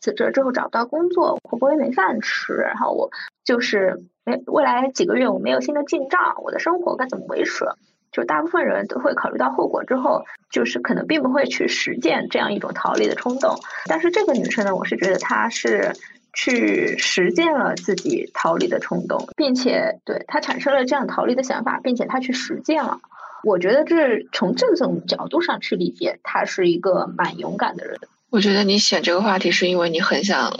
[0.00, 1.38] 辞职之后找不到工作？
[1.42, 2.54] 会不会没饭吃？
[2.54, 3.10] 然后我
[3.44, 7.66] 就是没未来几个月我没有新的进账，我的生活该怎么维持？
[8.12, 13.58] 就大部分人都会考虑到后果之后，就是可能并不会去实践这样一种逃离的冲动。
[13.86, 15.94] 但是这个女生呢，我是觉得她是
[16.32, 23.00] 去实践了自己逃离的冲动，并且对她产生了这样逃离的想法，并且她去实践了。
[23.44, 27.98] 我觉得这从这种角度上去理解，她是一个蛮勇敢的人。
[28.30, 30.58] 我觉得你选这个话题是因为你很想就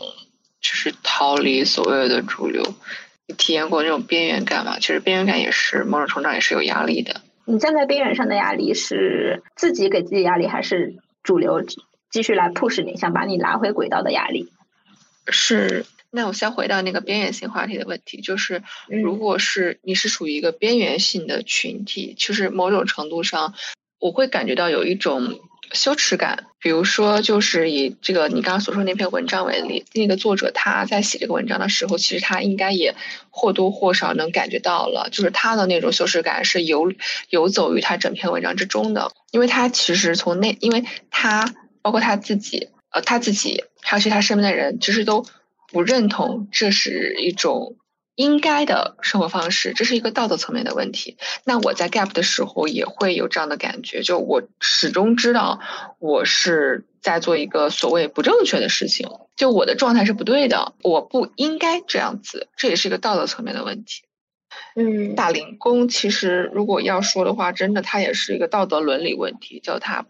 [0.61, 2.63] 是逃离所谓的主流，
[3.27, 4.79] 你体验过那种边缘感吗？
[4.79, 7.21] 其实边缘感也是某种程度上也是有压力的。
[7.49, 11.65] 你站在边缘上的压力是自己给自己压力，还是主流
[12.11, 14.53] 继续来 push 你，想把你拉回轨道的压力？
[15.29, 15.87] 是。
[16.11, 23.55] 那我先回到那个边缘性话题的问题，就是如果是你是属于一个边缘性的群体，其实某种程度上，
[23.99, 25.41] 我会感觉到有一种。
[25.73, 32.95] 羞耻感，比如说，就是以这个你刚刚所说那篇文章为例，那个作者他在写这个文章的时候，其实他应该也
[33.31, 36.93] 或多或少能感觉到了，就是他的那种羞耻感是游
[37.31, 39.13] 游走于他整篇文章之中的。
[39.31, 45.27] 因为他其实从那，因为他包括他自己，呃，他自己还有其他身边的人，其实都
[45.71, 47.77] 不认同这是一种
[48.19, 51.17] 应该的生活方式，这是一个道德层面的问题。
[51.45, 55.61] 那我在 gap 的时候也会有这样的感觉，就我始终知道
[56.01, 64.03] 我是在做一个所谓不正确的事情，就我的状态是不对的，我不应该这样子，这也是一个道德层面的问题。
[64.75, 70.05] 嗯，打零工其实如果要说的话，真的它也是一个道德伦理问题，就它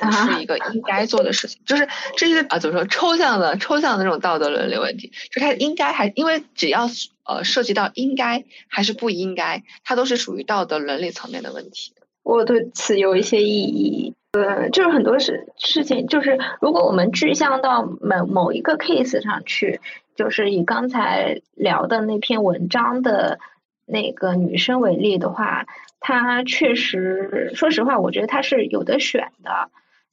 [0.00, 1.86] 不是一个应该做的事情，就是
[2.16, 6.88] 这是啊怎么说抽象的抽象的那种道德伦理问题，就它应该还因为只要
[7.36, 11.92] 呃涉及到应该还是不应该，它都是属于道德伦理层面的问题。
[12.22, 19.80] 我对此有一些异议，呃，就是很多事事情，就是如果我们具象到某某一个 case 上去，
[20.16, 23.38] 就是以刚才聊的那篇文章的。
[23.92, 25.66] 那个女生为例的话，
[25.98, 29.68] 她确实，说实话，我觉得她是有的选的。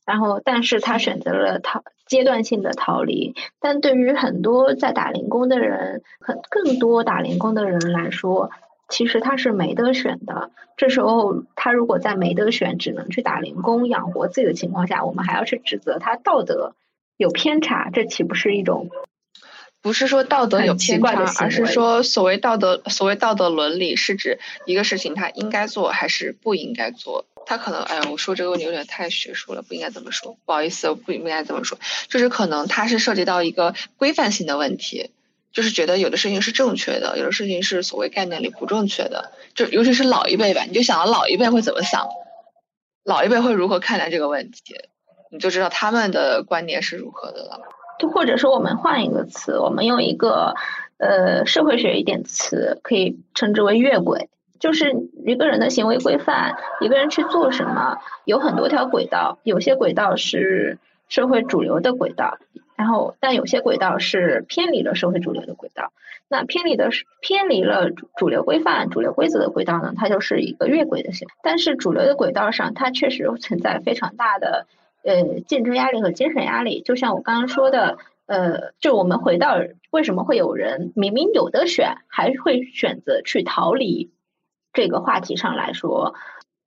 [0.08, 3.36] 然后，但是他选择了逃阶段性的逃离。
[3.60, 8.50] 但对于很多在打零工的人，很更多打零工的人来说，
[8.88, 10.50] 其实他是没得选的。
[10.78, 16.74] 这时候，他如果在没得选，只能去打零工养活自己的情况下，我们还要去指责他道德
[17.18, 18.90] 有偏差，这岂不是一种？
[19.82, 27.26] 不是说道德有偏差，而是说所谓道德所谓道德伦理是指一个事情它应该做还是不应该做。
[27.46, 31.80] 他可能哎呀，我说这个问题有点太学术了，不应该这么说，不好意思，我不应该这么说。
[32.10, 35.12] 就是可能它是涉及到一个规范性的问题，
[35.54, 39.32] 就是觉得有的事情是正确的，有的事情是所谓概念里不正确的。
[39.56, 42.10] 就尤其是老一辈吧，你就想老一辈会怎么想，
[43.06, 44.76] 老一辈会如何看待这个问题，
[45.32, 47.62] 你就知道他们的观点是如何的了。
[48.00, 50.54] 就或者说，我们换一个词，我们用一个
[50.98, 54.30] 呃社会学一点词，可以称之为越轨。
[54.60, 54.92] 就是
[55.24, 60.80] 一个人的行为规范，一个人去做什么，有很多条轨道，有些轨道是
[61.10, 62.40] 社会主流的轨道，
[62.76, 65.92] 然后但有些轨道是偏离了社会主流的轨道。
[66.28, 71.34] 那偏离的是偏离了主流规范、主流规则的轨道呢，它就是一个越轨的行为。
[71.44, 74.66] 但是主流的轨道上，它确实存在非常大的。
[75.08, 79.58] 呃，竞争压力和精神压力，就像我刚刚说的，呃，就我们回到
[79.90, 84.12] 为什么会有人明明有的选，还会选择去逃离
[84.74, 86.14] 这个话题上来说，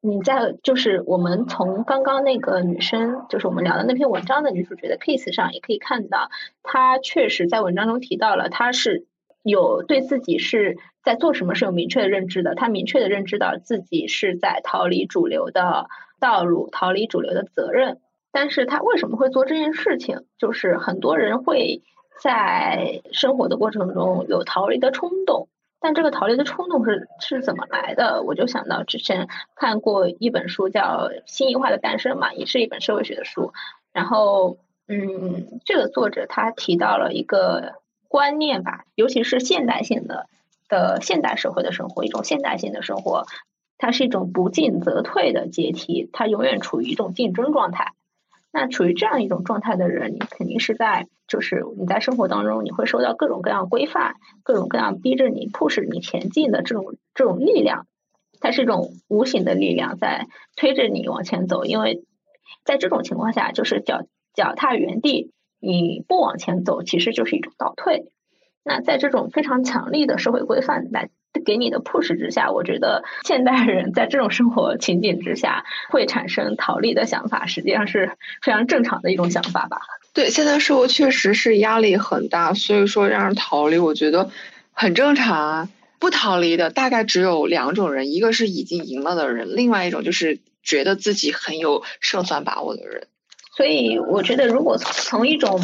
[0.01, 6.31] 你在就是我们从刚刚那个女生，就是我们聊的那篇文章的女主角的 case 上，也可以看到，
[6.63, 9.05] 她确实在文章中提到了，她是
[9.43, 17.99] 有对自己是在做什么是有明确的认知的，她明确的认知到自己是在逃离主流的道路，逃离主流的责任。
[18.33, 20.25] 但是他为什么会做这件事情？
[20.39, 21.83] 就是很多人会
[22.23, 25.49] 在生活的过程中有逃离的冲动，
[25.81, 28.23] 但这个逃离的冲动是是怎么来的？
[28.23, 33.53] 我就想到之前看过一本书叫《新异化的诞生》嘛，也是一本社会学的书。
[33.93, 37.75] 然后，嗯，这个作者他提到了一个
[38.07, 40.27] 观念吧，尤其是现代性的
[40.69, 43.25] 的现代社会的生活，一种现代性的生活，
[43.79, 47.95] 它是一种不进则退的阶梯，它永远处于一种竞争状态。
[48.53, 57.87] 那处于这样一种状态的人，你肯定是在，就是你在生活当中，你会受到各种各样规范、各种各样逼着你、push 你前进的这种这种力量，
[58.41, 60.27] 它是一种无形的力量在
[60.57, 61.65] 推着你往前走。
[61.65, 62.05] 因为
[62.65, 64.03] 在这种情况下，就是脚
[64.35, 68.13] 脚踏原地，你不往前走，其实就是一种倒退。
[68.65, 71.11] 那在这种非常强力的社会规范来。
[71.45, 78.13] 给你的 push 之下，我觉得现代人在这种生活情景之下会产生逃离的想法，实际上是
[78.43, 79.81] 非常正常的一种想法吧。
[80.13, 84.31] 对，现在社会确实是压力很大，所以说让人逃离，我觉得
[84.73, 85.69] 很正常啊。
[86.01, 93.07] 不逃离的大概只有两种人，一个是已经赢了的人，另外一种就是觉得自己很有胜算把握的人。
[93.55, 95.61] 所以我觉得，如果从一种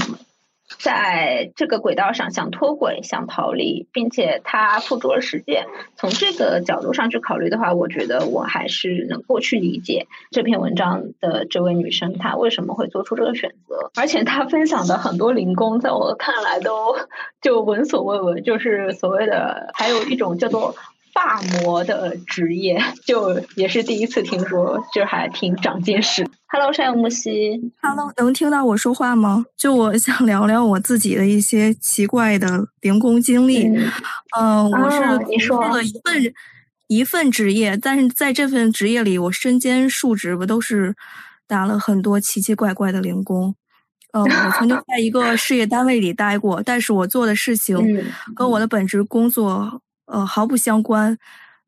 [0.78, 5.66] 在这个轨道上想脱轨、想逃离，并且他付诸了实践。
[5.96, 13.90] 从这个角度上去考虑的话，我觉得我还是能够去理解这篇文章的这位女生她为什么会做出这个选择。
[13.94, 16.96] 而且她分享的很多零工，在我看来都
[17.40, 20.74] 就闻所未闻，就是所谓的还有一种叫做。
[21.16, 26.28] 发模的职业，就也是第一次听说，就还挺长见识。
[26.48, 27.72] Hello，山有木西。
[27.80, 29.46] Hello，能听到我说话吗？
[29.56, 33.66] 就我想聊聊我自己的一些奇怪的零工经历。
[34.38, 36.34] 嗯，我是做了一份
[36.88, 40.94] 一份职业，但是在这份职业里，我身兼数职，我都是
[41.46, 43.54] 打了很多奇奇怪怪的零工。
[44.12, 47.78] 嗯，我曾经 在一个事业单位里待过，但是我做的事情
[48.34, 49.80] 跟我的本职工作。
[50.06, 51.18] 呃，毫不相关。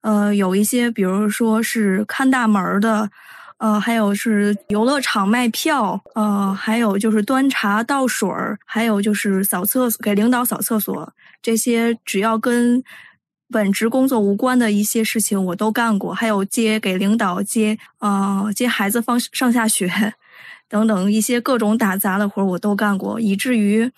[0.00, 3.10] 呃，有一些，比如说是看大门的，
[3.58, 11.12] 呃，还有是游乐场卖票，呃，还有就是端茶倒水儿，还有就是扫厕所，给领导扫厕所，
[11.42, 12.82] 这些只要跟
[13.50, 20.14] 本职工作无关的一些事情我都干过，还有接给领导接呃接孩子放上下学
[20.68, 23.90] 等等一些各种打杂的活我都干过，以至于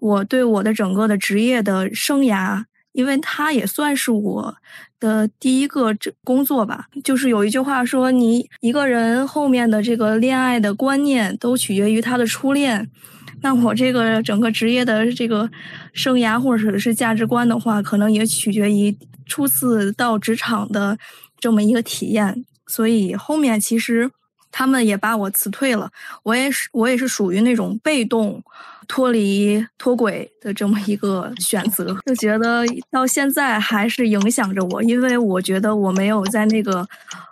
[0.00, 2.64] 我对我的整个的职业的生涯。
[2.96, 4.56] 因为他也算是我
[4.98, 12.90] 的第一个这工作吧，就是有一句话说，你一个人后面的这个恋爱的观念都取决于他的初恋。
[13.42, 15.48] 那我这个整个职业的这个
[15.92, 20.96] 生涯或者是价值观的话，可能也取决于初次到职场的
[21.38, 22.46] 这么一个体验。
[22.66, 24.10] 所以后面其实
[24.50, 25.90] 他们也把我辞退了，
[26.22, 28.42] 我也是我也是属于那种被动。
[28.88, 36.86] 脱离脱轨的这么一个选择，就觉得到现在还是影响着我，因为我觉得我没有在那个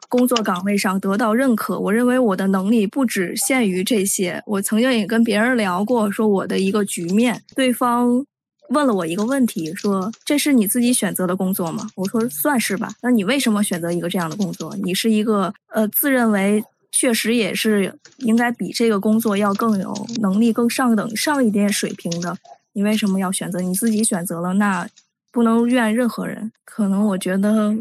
[0.08, 1.78] 工作岗位上得到认可。
[1.78, 4.42] 我认为我的能力不只限于这些。
[4.46, 8.24] 我曾经也跟别人聊过，说我的一个局面，对方
[8.70, 11.88] 问了我一个问题，说这是你自己选择的工作吗？
[11.96, 12.92] 我说算是吧。
[13.02, 14.76] 那你为什么选择一个这样的工作？
[14.82, 16.62] 你是一个呃自认为。
[16.96, 22.36] 确实也是应该比这个工作要更有能力、更上等上一点水平的。
[22.72, 23.58] 你为什么要选择？
[23.58, 24.88] 你自己选择了，那
[25.32, 26.52] 不能怨任何人。
[26.64, 27.74] 可能我觉得，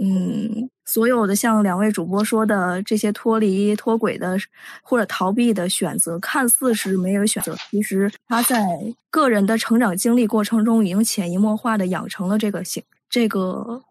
[0.00, 4.36] 嗯，所有的像两位主播说的这些脱离脱轨的
[4.82, 8.66] 或者逃避的选择，看似是没有选择，其实他在
[9.08, 13.84] 个人的成长经历过程中，已经潜移默化的养成了这个性这个。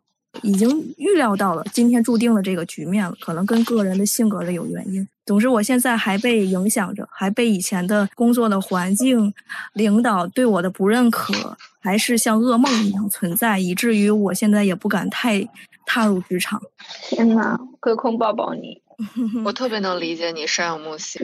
[0.44, 5.08] 已经预料到了今天注定了这个局面了，可能跟个人的性格的有原因。
[5.26, 9.34] 总之，我现在还被影响着，还被以前的工作的环境、
[9.74, 15.46] 领导对我的不认可，还是像噩梦一样存在，以至于我现在也不敢太
[15.86, 16.62] 踏入职场。
[17.10, 18.82] 天呐，隔空抱抱你，
[19.44, 21.20] 我特别能理解你，山有木兮。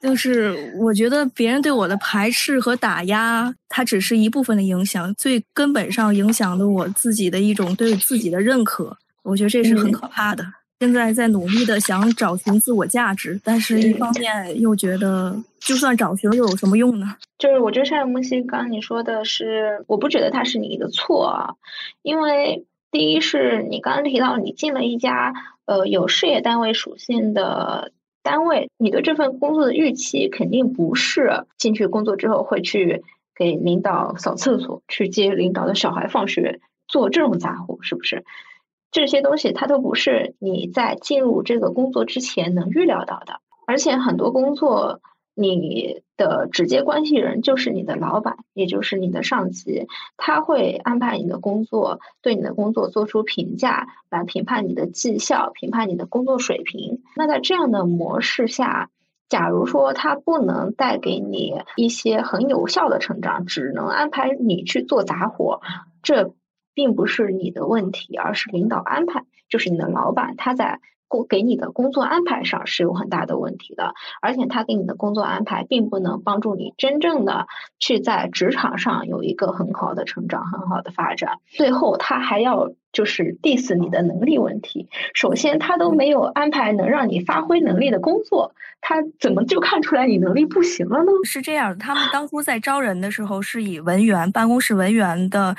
[0.00, 8.96] 就是我觉得别人对我的排斥和打压，它只是一部分的影响，最根本上影响的我自己的一种对自己的认可。
[9.22, 10.44] 我觉得这是很可怕的。
[10.78, 17.16] 现在在努力的想找寻自我价值，但是一方面又觉得，就算找寻又有什么用呢？
[17.38, 21.54] 就是我觉得山木西刚你说的是，我不觉得它是你的错啊，
[22.02, 25.32] 因为第一是你刚刚提到你进了一家
[25.64, 27.90] 呃有事业单位属性的。
[28.26, 33.04] 单位，你对这份工作的预期肯定不是进去工作之后会去
[33.36, 36.58] 给领导扫厕所，去接领导的小孩放学，
[36.88, 38.24] 做这种杂活，是不是？
[38.90, 45.00] 这些东西它都不是你在进入这个工作之前能预料到的，而且很多工作。
[45.38, 49.86] 你的直接关系人就是你的老板，也就是你的上级，
[50.16, 57.02] 他会安排你的工作，对你的工作做出评价，来评判你的绩效，评判你的工作水平。
[57.14, 58.90] 那在这样的模式下，
[59.28, 65.60] 假如说他不能带给你一些很有效的成长，只能安排你去做杂活，
[66.02, 66.34] 这
[66.74, 70.80] 并不是你的问题，而是领导安排，就是你的老板他在。
[71.08, 77.46] 工给你的工作安排上是有很大的问题的，而且他给你的工作安排并不能帮助你真正的
[77.78, 81.38] 去在职场上有一个很好的成长、很好的发展。
[81.46, 84.88] 最后，他还要就是 diss 你的能力问题。
[85.12, 88.54] 首先，他都没有安排能让你发挥能力的工作。
[88.80, 91.10] 他怎么就看出来你能力不行了呢？
[91.24, 95.54] 是这样的，他们当初在招人的时候是以文员、办公室文员的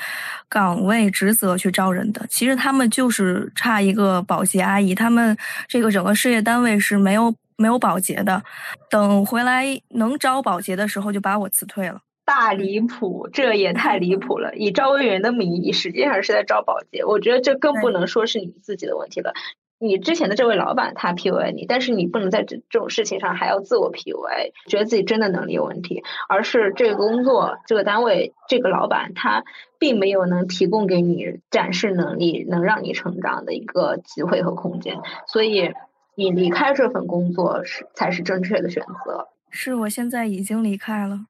[0.48, 2.26] 岗位职责去招人的。
[2.28, 5.36] 其实他们就是差一个保洁阿姨，他们
[5.68, 8.42] 这个整个事业单位是没有没有保洁的。
[8.90, 12.00] 等回来能招保洁的时候，就把我辞退了。
[12.28, 14.52] 大离谱，这也太离谱了！
[14.60, 17.02] 以招文员的名义，实际上是在招保洁。
[17.06, 19.32] 我觉得这更不能说是你自己的问题了。
[19.78, 29.44] 你之前的这位老板他 PUA 你，但是你不能在这这种事情上还要自我 PUA，觉得自己真的能力有问题，而是这个工作、这个单位、这个老板他
[29.78, 35.72] 并没有能提供给你展示能力、能让你成长的一个机会和空间，所以
[36.14, 39.28] 你离开这份工作是才是正确的选择。
[39.48, 41.20] 是我现在已经离开了，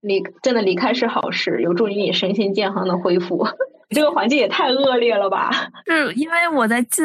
[0.00, 3.46] 离真的离开是好事，有助于你身心健康的恢复。
[3.90, 5.50] 这个环境也太恶劣了吧？
[5.86, 7.04] 是因为我在进。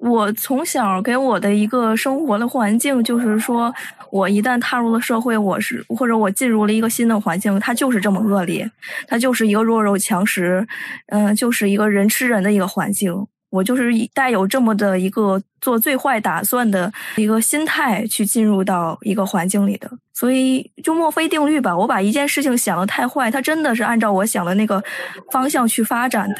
[0.00, 3.70] 我从小给我的一个生活的环境，就是说
[4.10, 8.66] 我一旦踏入了社会，我是或者我进入了一个新的环境，它就是这么恶劣，
[9.06, 10.66] 它就是一个弱肉强食，
[11.08, 13.26] 嗯，就是一个人吃人的一个环境。
[13.50, 24.82] 我就是带有这么的一个做最坏打算的一个心态去进入到一个环境里的，所以就墨菲定律吧，我把一件事情想的太坏，它真的是按照我想的那个
[25.30, 26.36] 方向去发展的，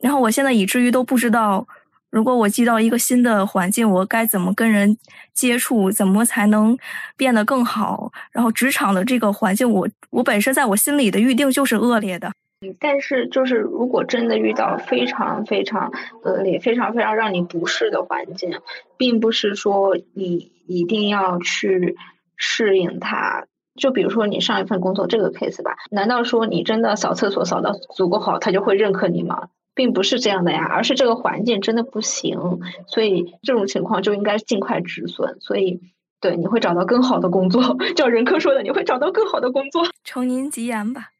[0.00, 1.66] 然后我现在以至于都不知道。
[2.10, 4.96] 如果我遇到一个新的环境，我该怎么跟人
[5.34, 5.90] 接触？
[5.90, 6.78] 怎么才能
[7.16, 8.12] 变得更好？
[8.30, 12.30] 然后职场的这个环境，我我本身在我心里的预定就是恶劣的。
[12.80, 15.92] 但是，就是如果真的遇到非常非常
[16.22, 18.58] 恶劣、非常非常让你不适的环境，
[18.96, 21.96] 并不是说你一定要去
[22.36, 23.46] 适应它。
[23.74, 29.48] 就比如说你上一份工作这个 case 吧，难道说你真的扫厕所扫的足够好，他就会认可你吗？
[29.74, 35.40] 并不是这样的呀，而是这个环境真的不行，所以这种情况就应该尽快止损。
[35.40, 35.80] 所以，
[36.20, 39.82] 对你会找到更好的工作， 叫任科说的，你会找到更好的工作。
[40.04, 41.13] 承您吉言吧。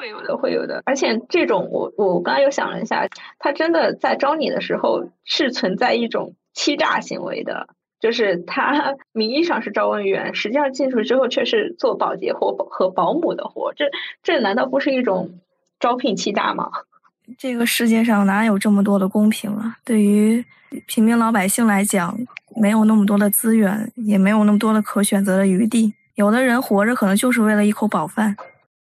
[0.00, 0.82] 会有的，会有的。
[0.86, 3.06] 而且这种，我我刚刚又想了一下，
[3.38, 7.68] 他真的在招你的时候是存在一种欺诈行为的，
[8.00, 13.84] 就是他名义上是招文员，实际上进去之后却是做保洁或和保姆的活，这
[14.22, 15.38] 这难道不是一种
[15.78, 16.70] 招聘欺诈吗？
[17.38, 19.76] 这个世界上哪有这么多的公平啊？
[19.84, 20.42] 对于
[20.86, 22.16] 平民老百姓来讲，
[22.56, 25.92] 没有那么多的资源，也没有那么多的可选择的余地。
[26.14, 28.36] 有的人活着可能就是为了一口饱饭。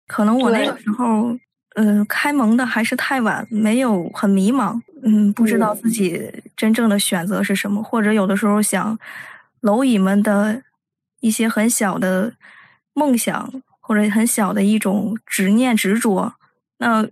[0.08, 1.38] 可能我那个时候，
[1.76, 8.98] 嗯，开蒙的还是太晚，没有很迷茫，嗯，不知道自己真正的选择是什么，或者有的时候想
[9.62, 10.60] 蝼蚁们的
[11.20, 12.32] 一些很小的
[12.94, 16.34] 梦想，或者很小的一种执念执着，
[16.78, 17.06] 那。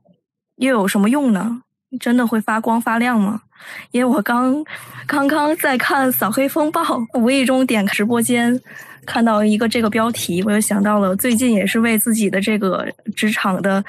[0.59, 1.61] 又有什么用呢？
[2.01, 3.43] 真的会发光发亮吗？
[3.91, 4.65] 因为我刚
[5.07, 6.81] 刚刚在看《扫黑风暴》，
[7.21, 8.59] 无意中点开直播间，
[9.07, 13.83] 看到一个这个标题，我又想到了最近也是为自己的这个职场的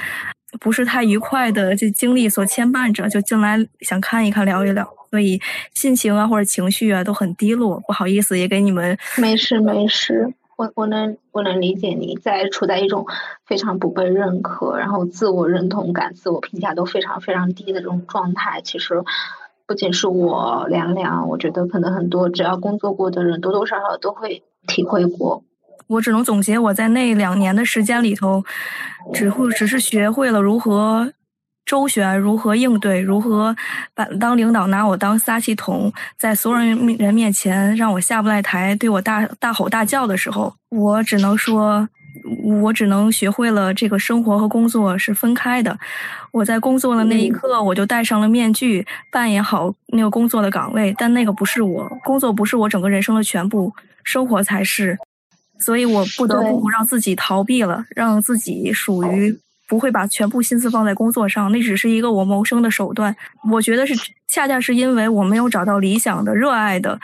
[0.61, 5.37] 不是太愉快的这经历所牵绊着，就进来想看一看聊一聊，所以
[5.73, 8.97] 心情啊或者情绪啊都很低落，不好意思也给你们。
[9.17, 10.33] 没事没事。
[10.55, 13.05] 我我能我能理解你在处在一种
[13.45, 18.59] 非常不被认可，然后自我认同感、自我评价都非常非常低的这种状态。
[18.63, 19.03] 其实
[19.67, 25.43] 不仅是我凉凉，我觉得可能很多只要工作过的人，多多少少都会体会过。
[25.87, 28.43] 我只能总结我在那两年的时间里头，
[29.13, 31.13] 只会只是学会了如何。
[31.65, 33.01] 周旋如何应对？
[33.01, 33.53] 如何
[33.93, 41.89] 把当领导拿我当撒气筒，在所有人人面前让我下不来台，对我大大吼大叫的时候，我只能说，
[42.61, 45.77] 我只能学会了这个生活和工作是分开的。
[46.31, 53.73] 我在工作的那一刻，我就戴上了面具，扮演好那个工作的岗位，但那个不是我，工作不是我整个人生的全部，
[54.07, 54.97] 生活才是。
[55.59, 59.37] 所以我不得不让自己逃避了，让自己属于。
[59.69, 63.13] 不会把全部心思放在工作上，那只是一个我谋生的手段。
[63.51, 63.93] 我觉得是
[64.29, 66.97] 恰恰是因为我没有找到理想的、热爱的、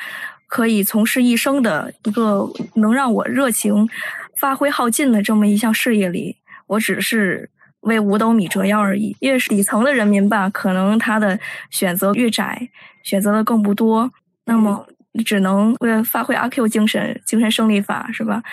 [0.48, 3.86] 可以从事一生的一个能让我热情
[4.38, 6.38] 发挥耗尽的这么一项事业里，
[6.68, 7.50] 我只是
[7.82, 9.14] 为五斗米折腰而已。
[9.20, 11.38] 越是底层的人民吧，可能他的
[11.70, 12.70] 选择越窄，
[13.04, 14.10] 选择的更不多，
[14.46, 18.44] 那么你只能为了发挥阿 Q 精神、精神胜利法，是吧？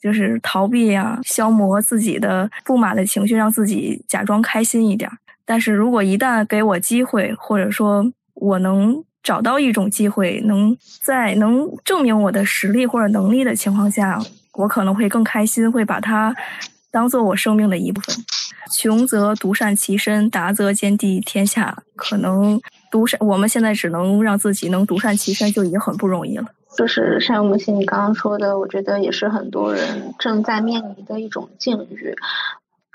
[0.00, 5.10] 就是逃避呀，消磨自己的不满的情绪，让自己假装开心一点。
[5.44, 8.04] 但是如果一旦给我机会，或者说
[8.34, 14.20] 我能找到一种机会，能在能证明我的实力或者能力的情况下，
[14.52, 16.34] 我可能会更开心，会把它
[16.90, 18.14] 当做我生命的一部分。
[18.70, 21.82] 穷则独善其身，达则兼济天下。
[21.96, 22.60] 可能
[22.90, 26.46] 独善，我们现在只能让自己能独善其身，就已经很不容易了。
[26.76, 32.14] 就是善木心，你刚刚说的，我觉得也是很多人正在面临的一种境遇。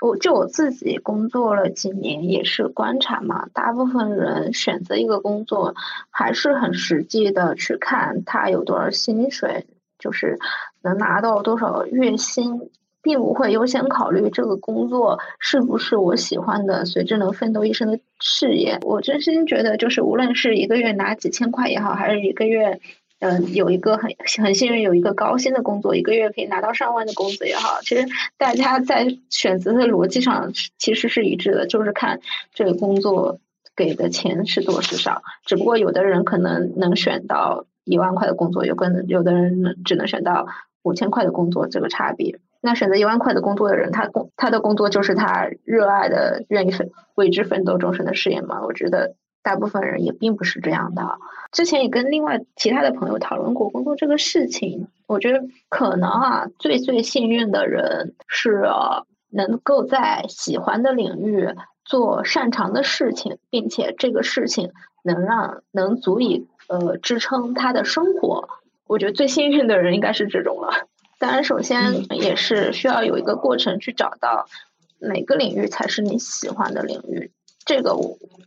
[0.00, 5.74] 我就我自己工作了几年，也是观察嘛，大部分人选择一个工作，
[6.10, 9.66] 还是很实际的去看他有多少薪水，
[9.98, 10.38] 就是
[10.82, 12.70] 能拿到多少月薪，
[13.04, 18.80] 并不会优先考虑这个工作是不是我喜欢的，随之能奋斗一生的事业。
[18.82, 22.80] 我真心觉得，就是无论是一个月拿几千块也好，还是一个月。
[23.20, 24.10] 嗯，有一个很
[24.42, 32.20] 很幸运，有一个高薪的工作，一个月可以拿到上万的工资也好，其实大家在选择的逻辑上其实是一致的，就是看
[32.52, 33.38] 这个工作
[33.74, 35.22] 给的钱是多是少。
[35.46, 40.46] 只不过有的人可能能选到一万块的工作，有可能有的人只能选到
[40.82, 42.40] 五千块的工作，这个差别。
[42.64, 48.62] 那选择一万块的工作的人，他工他的工作就是他热爱的、愿意奋为之奋斗终身的事业嘛？
[48.64, 49.14] 我觉得。
[49.44, 51.18] 大部分人也并不是这样的。
[51.52, 58.62] 之前也跟另外其他的朋友讨论过工作这个事情，我觉得可能啊，最最幸运的人是
[59.28, 61.46] 能够在喜欢的领域
[61.84, 64.70] 做擅长的事情，并且这个事情
[65.02, 68.48] 能让能足以呃支撑他的生活。
[68.86, 70.88] 我觉得最幸运的人应该是这种了。
[71.24, 74.44] 当然，首先也是需要有一个过程去找到
[74.98, 77.30] 哪个领域才是你喜欢的领域。
[77.64, 77.96] 这个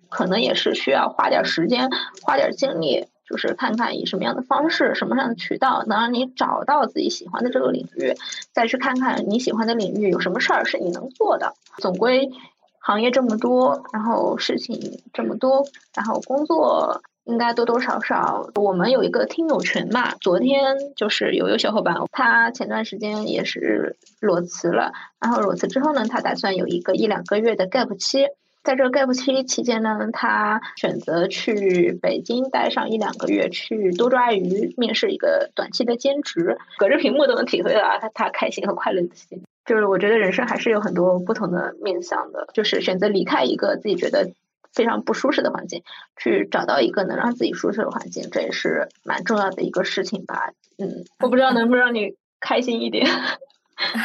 [0.10, 1.90] 可能也是需要花点时间、
[2.22, 8.14] 花点精力就是看看以什么样的方式、什么样的渠道能让你找到自己喜欢的这个领域，
[8.54, 11.56] 再去看看你喜欢的领域有什么事儿是你能做的。
[11.80, 12.30] 总归
[12.78, 15.66] 行业这么多，然后事情这么多，
[15.96, 18.50] 然后工作应该多多少少。
[18.56, 28.28] 我们有一个听友群嘛，昨天就是有一个小伙伴，他前段时间也是裸辞了，然后裸辞之后呢，他打算有一个一两个月的 gap 期。
[28.64, 39.42] 在这个 gap 期期间呢，他选择去北京待上一两个月，去多抓鱼面试一个短期的兼职，隔着屏幕都能体会到他他开心和快乐的心。
[39.66, 44.32] 就是我觉得人生还是有很多不同的面向的，就是选择离开一个自己觉得
[44.78, 45.82] 非常不舒适的环境，
[46.18, 50.52] 去找到一个能让自己舒适的环境，这也是蛮重要的一个事情吧。
[50.78, 53.08] 嗯，我不知道能不能让你开心一点。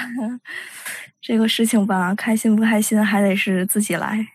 [1.20, 4.26] 这个事情吧，开心不开心还得是自己来。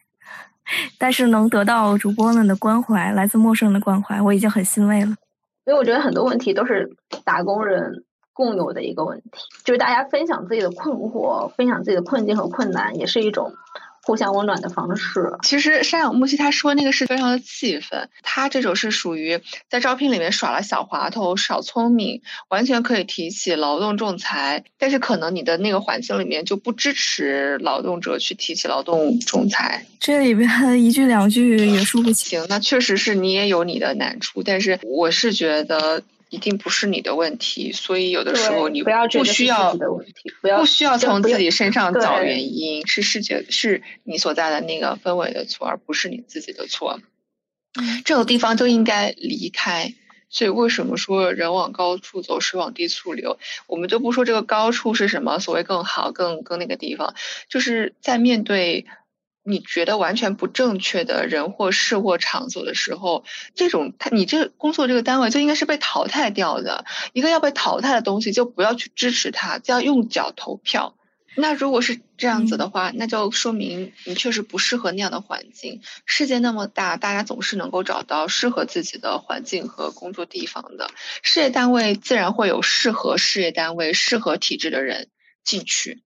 [1.00, 5.16] 但是能得到主播们的关怀，来自陌生人的关怀，我已经很欣慰了。
[5.66, 13.54] 因为我觉得很多问题都是打工人共有的一个问题，就是大家分享自己的困惑，分享自己的困境和困难，也是一种。
[14.08, 15.34] 互相温暖的方式。
[15.44, 29.86] 其实山有木兮他说那个是非常的气愤，他这种是属于在招聘里面耍了小滑头、小聪明，完全可以提起劳动仲裁，但是可能你的那个环境里面就不支持劳动者去提起劳动仲裁。
[30.00, 30.50] 这里边
[30.82, 36.02] 一句两句也说不清，那确实是你也有你的难处，但是我是觉得。
[36.30, 38.90] 一定不是你的问题，所以有的时候你不
[39.24, 39.74] 需要
[40.58, 47.00] 不需要从自己身上找原因，是世界是你所在的那个氛围的错，而不是你自己的错。
[48.04, 49.94] 这种地方就应该离开。
[50.30, 53.40] 所以为什么说人往高处走，水往低处流？
[53.66, 57.16] 我们就不说这个高处是什么，所谓更好、更更那个地方，
[57.50, 58.86] 就是在面对。
[59.48, 63.24] 你觉得完全不正确的人或事或场所的时候，
[63.56, 66.84] 这种他你这工作这个单位就应该是被淘汰掉的。
[67.14, 70.96] 一个要被淘汰的东西，就不要去支持它，就要用脚投票。
[71.40, 75.82] 那如果是这样子的话，那就说明你确实不适合那样的环境。
[76.06, 80.90] 世界那么大，大家总是能够找到适合自己的环境和工作地方的。
[81.22, 85.10] 事业单位自然会有适合事业单位、适合体制的人
[85.44, 86.02] 进去。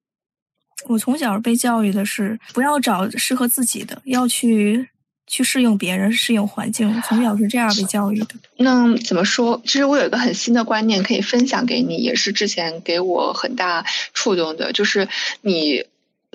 [0.88, 4.90] 我从小被教育的是不要找适合自己的，要去
[5.28, 7.02] 去适应别人、适应环境。
[7.08, 8.28] 从小是这样被教育的。
[8.58, 9.62] 那怎么说？
[9.66, 15.08] 其实我有一个很新的观念可以分享给你，也是之前给我很大触动的，就是
[15.42, 15.86] 你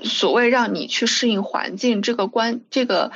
[0.03, 3.13] 所谓让你去适应环境这个观这个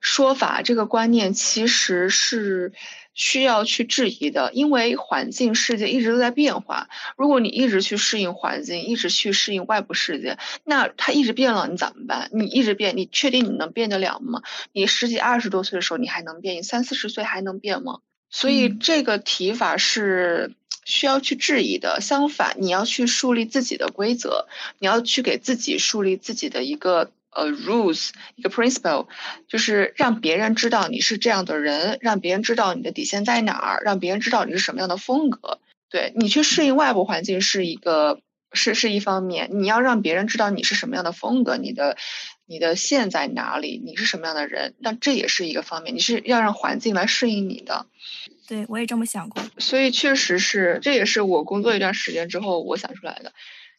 [0.00, 2.72] 说法、这个观念，其实是。
[3.14, 6.88] 需要去质疑的，因为环境世界一直都在变化。
[7.16, 12.28] 如果你一直去适应环境，一直去适应外部世界，那它一直变了，你怎么办？
[12.32, 14.42] 你一直变，你确定你能变得了吗？
[14.72, 16.56] 你十几二十多岁的时候，你还能变？
[16.56, 18.00] 你三四十岁还能变吗？
[18.30, 20.52] 所以这个提法是
[20.84, 22.00] 需要去质疑的。
[22.00, 24.46] 相反，你要去树立自己的规则，
[24.78, 27.10] 你要去给自己树立自己的一个。
[27.34, 29.08] 呃，rules 一个 principle，
[29.48, 35.58] 就是让别人知道你是这样的人，让别人知道你的底线在哪儿，让别人知道你是什么样的风格。
[35.90, 38.20] 对你去适应外部环境是一个
[38.52, 41.96] 是是一方面，你要让别人知道你是什么样的风格，你的
[42.46, 45.94] 你的线在哪里，你是什么样的人，那这也是一个方面。
[45.94, 47.86] 你是要让环境来适应你的。
[48.46, 49.42] 对，我也这么想过。
[49.58, 53.32] 所以确实是，这也是我工作一段时间之后我想出来的。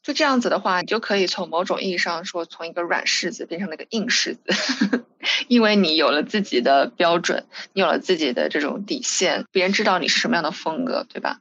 [0.06, 5.04] 就这样子的话，你就可以从某种意义上说，从一个软柿子变成了一个硬柿子，
[5.50, 11.40] 因为你有了自己的标准，你有了自己的这种底线，别人知道你是什么样的风格，对吧？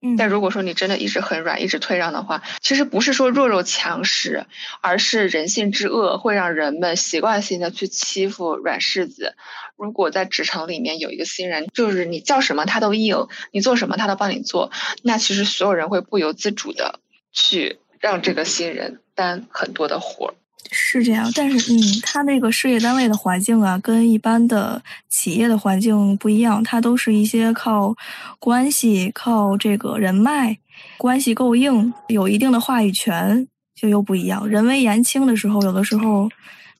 [0.00, 0.16] 嗯。
[0.16, 4.46] 但如果说你真的一直很软，一直退让的话，其实不是说弱肉强食，
[4.80, 9.34] 而是人性之恶会让人们习惯性的去欺负软柿子。
[9.76, 14.70] 如果在职场里面有一个新人，就是你叫什么他都应，你做什么他都帮你做，
[15.02, 16.98] 那其实所有人会不由自主的
[17.30, 17.78] 去。
[18.00, 20.34] 让这个新人担很多的活儿，
[20.72, 21.30] 是这样。
[21.36, 26.64] 但是，嗯，他那个事业单位的环境啊，跟一般的企业的环境不一样。
[26.64, 27.94] 他都是一些靠
[28.38, 30.56] 关系、靠这个人脉
[30.96, 34.48] 关系够硬，有一定的话语权，就又不一样。
[34.48, 36.26] 人微言轻的时候，有的时候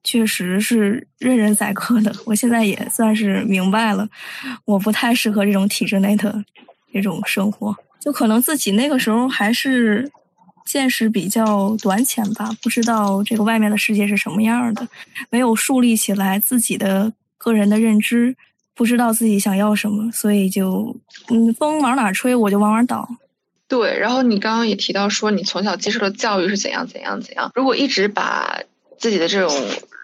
[0.02, 2.10] 确实是任人宰割的。
[2.24, 4.08] 我现在也算是明白了，
[4.64, 6.42] 我不太适合这种体制内的
[6.94, 7.76] 这种生活。
[8.00, 10.10] 就可能自己那个时候还是。
[10.64, 14.86] 见识比较短浅吧，不知道这个外面的世界是什么样的，
[15.30, 18.36] 没有树立起来自己的个人的认知，
[18.74, 20.96] 不知道自己想要什么，所以就
[21.28, 23.08] 嗯，风往哪吹我就往哪倒。
[23.66, 27.52] 对，然后你刚刚也提到说，你从小接受的教育是怎样怎样怎样。
[27.54, 28.60] 如果一直把
[28.98, 29.54] 自己的这种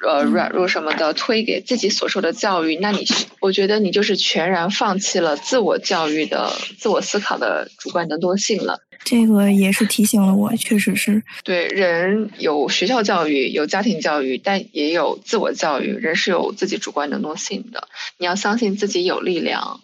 [0.05, 3.05] 呃软弱什么的推给自己所受的教育，那你
[3.41, 8.81] 我觉得你就是全然放弃了自我教育的自我思考的主观能动性了。
[9.05, 15.93] 这个也是提醒了我，确实是对人有学校教育，有家庭教育，但也有自我教育。
[15.93, 17.87] 人是有自己主观能动性的，
[18.19, 19.81] 你要相信自己有力量，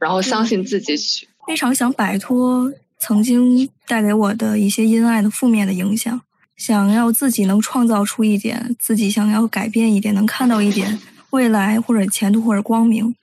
[0.00, 1.28] 然后相信自己去。
[1.46, 6.20] 非常想摆脱曾经带给我的一些阴暗的负面的影响，
[6.56, 10.98] 想要自己能创造出一点，自己想要改变一点，能看到一点
[11.30, 13.14] 未来或者前途或者光明，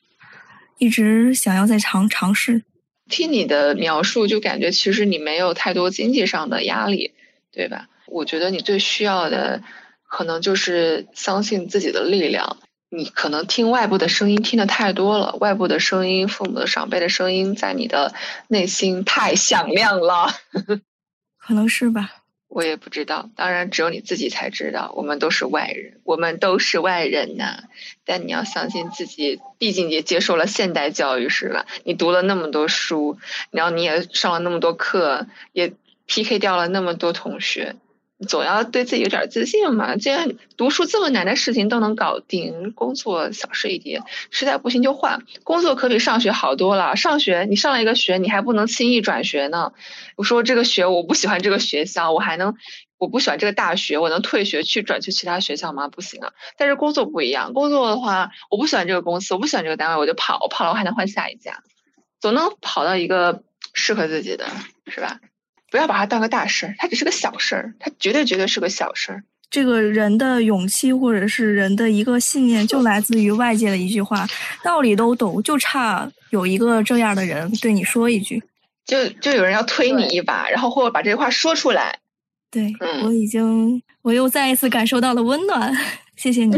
[0.78, 2.64] 一直想要再尝尝试。
[3.10, 7.14] 听你的描述，就感觉其实你没有太多经济上的压力，
[7.52, 7.90] 对吧？
[8.08, 9.62] 我觉得你最需要的，
[10.08, 12.58] 可能就是相信自己的力量。
[12.90, 18.14] 你可能听外部的声音听的太多了，外部的声音、父母的长辈的声音，在你的
[18.48, 20.32] 内心太响亮了。
[21.42, 22.23] 可能是吧。
[22.54, 24.94] 我也不知道，当然只有你自己才知道。
[24.96, 27.64] 我们都是外人，我们都是外人呐。
[28.06, 31.66] 但你要相信自己，毕竟也接受了现代教育，是吧？
[31.84, 33.18] 你读了那么多书，
[33.50, 35.74] 然后你也上了那么多课，也
[36.06, 37.76] PK 掉了那么多同学。
[38.28, 39.96] 总要对自己有点自信嘛。
[39.98, 45.20] 既然读书这么难的事情都能搞定，工作小事一点，实在不行就换。
[45.44, 46.96] 工作可比上学好多了。
[46.96, 49.74] 上学你上了一个学，你还不能轻易转学呢。
[50.16, 52.56] 我说这个学我不喜欢这个学校，我还能
[52.98, 55.90] 我不喜欢这个大学，我能退学去转去其他学校吗？
[55.90, 56.32] 不行啊。
[56.58, 61.62] 但是工作不一样，工作的话，我不喜欢这个公司，我不喜欢这个单位，我就跑，我跑了我还能换下一家，
[62.22, 63.44] 总能跑到一个
[63.74, 64.48] 适合自己的，
[64.88, 65.20] 是吧？
[65.74, 69.24] 不要把它当个大事儿，它只是个小事儿，它绝对绝对是个小事儿。
[69.50, 74.28] 这个人的勇气或者是人的一个信念， 就来自于外界的一句话，
[74.64, 78.40] 道理都懂，就差有一个这样的人对你说一句，
[78.86, 81.98] 就就有人要推你一把，然后或者把这句话说出来。
[82.52, 82.72] 对，
[83.04, 85.76] 我已经，我又再一次感受到了温暖，
[86.16, 86.56] 谢谢你。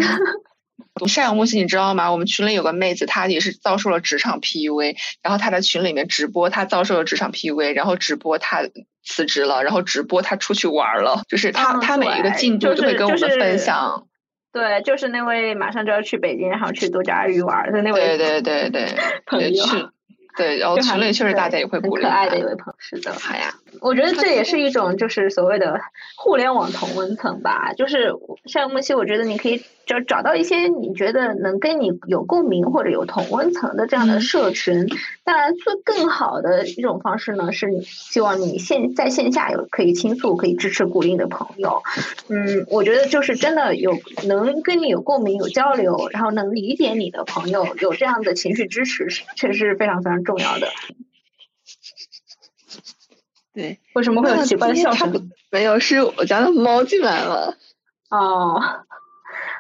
[0.96, 2.12] 赡养木西，你知道吗？
[2.12, 8.62] 我们群里有个妹子，她也是遭受了职场 PUA，然后她在群里面直播，她遭受了职场 PUA，然后直播她
[9.06, 14.08] 辞职了，然后直播他出去玩了，就是他他每一个进度都会跟我们分享。
[14.52, 18.18] 对，就是那位马上就要去北京，然后去度假鱼玩的那位。
[18.18, 18.96] 对对对对，
[19.26, 19.66] 朋友。
[20.38, 22.04] 对，然后群里确实大家也会鼓励。
[22.04, 23.14] 可爱的一位朋友，是的。
[23.14, 23.54] 好呀。
[23.82, 25.80] 我觉得这也是一种就是所谓的
[26.18, 28.14] 互联网同温层吧，就是
[28.46, 34.88] 像木西，我觉得你可以就找到一些你觉得能跟你有共鸣或者有同温层的这样的社群。
[35.24, 41.82] 当然，最更好的一种方式呢，是希望你线在线下有可以倾诉、可以支持、鼓励的朋友。
[42.28, 43.98] 嗯，我觉得就是真的有
[44.28, 50.68] 能跟你有共鸣、有交流，然后能理解你的朋友，有这样的情绪支持，确实是非常非常重要的。
[53.56, 55.32] 对，为什么会有奇怪的笑声？
[55.50, 57.56] 没有，是我家的猫进来了。
[58.12, 58.62] 哦，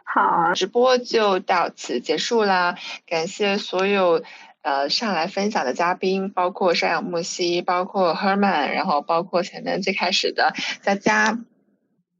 [0.03, 2.75] 好，直播就到此结束啦。
[3.07, 4.21] 感谢所有
[4.61, 11.39] 呃上来分享的嘉宾，包括山羊木西，包括 Herman，然后包括前面最开始的佳佳。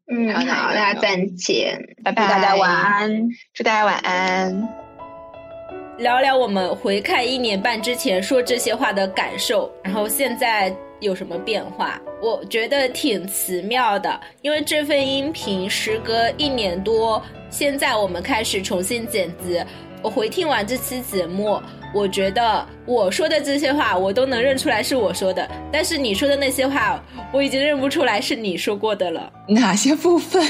[0.08, 4.70] 嗯，好，大家再见，拜拜，大家晚安，祝大家晚安。
[5.98, 10.74] 聊聊我们回看一年半之前说这些话的感受，然后现在。
[11.06, 12.02] 有什么变化？
[12.22, 19.64] 我觉得挺奇妙的，因为这份音频时隔一年多，现在我们开始重新剪辑。
[20.02, 21.60] 我回听完这期节目，
[21.94, 29.32] 我觉得我说的这些话，我都能认出来是我说的，但是你说的那些话，我已经认不出来是你说过的了。
[29.48, 30.46] 哪些部分？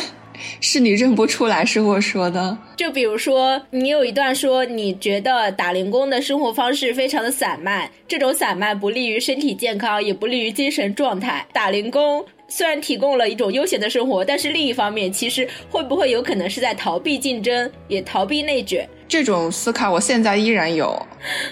[0.61, 11.45] 是你认不出来是我说的，就比如说你有一段说你觉得打零工的生活方式非常的散漫，这种散漫不利于身体健康，也不利于精神状态。
[11.53, 18.87] 打零工虽然提供了一种悠闲的生活，但是另一方面，其实会不会有可能是在逃避竞争，也逃避内卷？
[19.07, 20.99] 这种思考我现在依然有。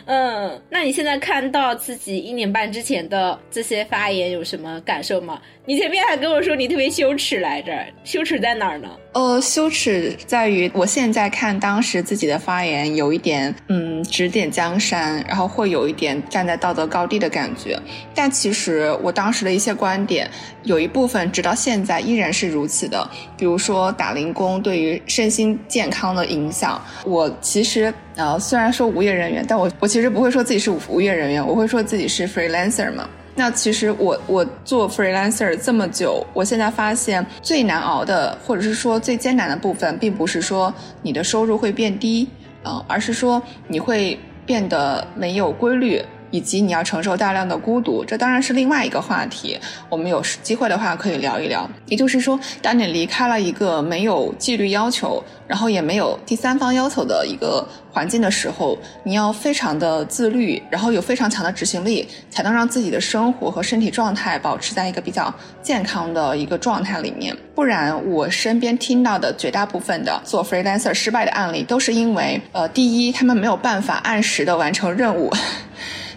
[0.06, 5.40] 嗯，那你现在看到自己一年半之前的这些发言有什么感受吗？
[5.66, 7.72] 你前面还跟我说你特别羞耻来着，
[8.04, 8.90] 羞耻在哪儿呢？
[9.14, 17.80] 呃，羞耻在于我现在看当时自己的发言有一点，嗯，指点江山，然后会有一点站在道德高地的感觉。
[18.14, 20.30] 但其实我当时的一些观点，
[20.64, 23.10] 有一部分直到现在依然是如此的。
[23.38, 33.08] 比如说打零工对于身心健康的影响，我其实呃虽然说无业人员，但我我其实不会说自己是无业人员，我会说自己是 freelancer 嘛。
[33.36, 42.28] 那其实我我做 freelancer 这么久，我现在发现最难熬的，或者是说最艰难的部分，并不是说你的收入会变低，
[42.64, 46.02] 啊，而是说你会变得没有规律，
[46.34, 49.56] 以及你要承受大量的孤独，这当然是另外一个话题。
[49.88, 51.70] 我们有机会的话可以聊一聊。
[51.86, 65.32] 也就是说，当你离开了一个没有纪律要求，然后也没有第三方要求的一个环境的时候，你要非常的自律，然后有非常强的执行力，才能让自己的生活和身体状态保持在一个比较
[65.62, 67.38] 健康的一个状态里面。
[67.54, 75.32] 不然，我身边听到的绝大部分的做 freelancer 失败的案例，都是因为，呃，第一，他们没有办法按时的完成任务。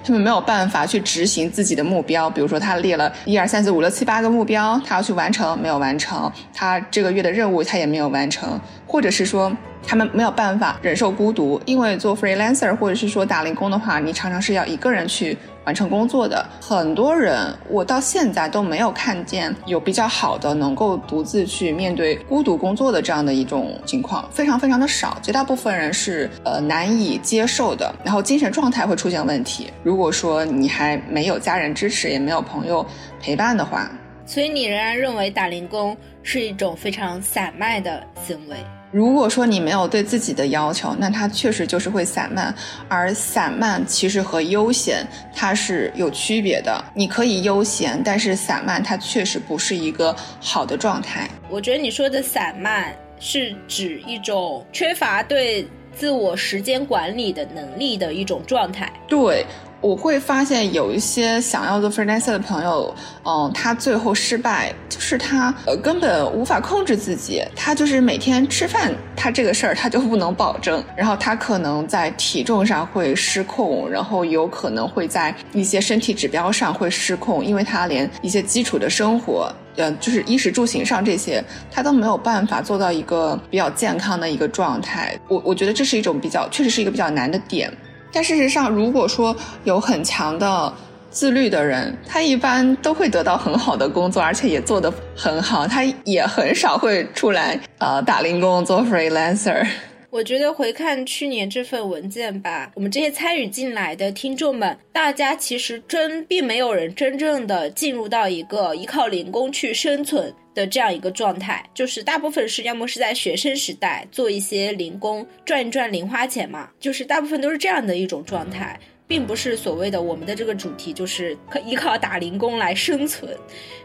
[0.06, 9.54] 他们没有办法去执行自己的目标，比如说他列了一二三四五六七八个目标，他要去完成，没有完成；他这个月的任务他也没有完成，或者是说。
[9.88, 16.44] 他们没有办法忍受孤独，因为做 freelancer 或者是说打零工的话，你常常是要一个人去完成工作的。
[16.60, 25.16] 很多人，我到现在都没有看见有比较好的能够独自去面对孤独工作的这样的一种情况，非常非常的少。
[25.22, 29.72] 绝大部分人是呃难以接受的，然后精神状态会出现问题。
[29.84, 32.84] 如果说你还没有家人支持，也没有朋友
[33.20, 33.88] 陪伴的话，
[34.26, 38.56] 所以你仍然认为打零工是一种非常散漫的行为。
[38.92, 42.54] 如果说你没有对自己的要求，那它确实就是会散漫，
[42.88, 46.84] 而散漫其实和悠闲它是有区别的。
[46.94, 51.28] 你可以悠闲，但是散漫它确实不是一个好的状态。
[51.48, 58.90] 我觉得你说的散漫是指一种缺乏对自我时间管理的能力的一种状态。
[59.08, 59.44] 对。
[59.80, 62.92] 我会发现有一些想要做 freelancer 的朋友，
[63.24, 85.16] 嗯，他最后失败，就是他呃根本无法控制自己，他就是每天吃饭，他这个事儿他就不能保证，然后他可能在体重上会失控，然后有可能会在一些身体指标上会失控，因为他连一些基础的生活，呃，就是衣食住行上这些，他都没有办法做到一个比较健康的一个状态。
[85.28, 87.70] 我我觉得这是一种比较，确实是一个比较难的点。
[88.16, 90.72] 但事实上，如果说有很强的
[91.10, 95.66] 自律的人，他一般都会得到很好的工作，而且也做得很好。
[95.66, 99.66] 他也很少会出来呃打零工做 freelancer。
[100.08, 110.32] 我觉得回看去年这份文件吧，我们这些参与进来的听众们，大家其实真并没有人真正的进入到一个依靠零工去生存。
[110.56, 123.36] 的这样一个状态，就是大部分是要么是在学生时代做一些零工赚一赚零花钱嘛，就是大部分都是这样的一种状态，并不是所谓的我们的这个主题就是可依靠打零工来生存。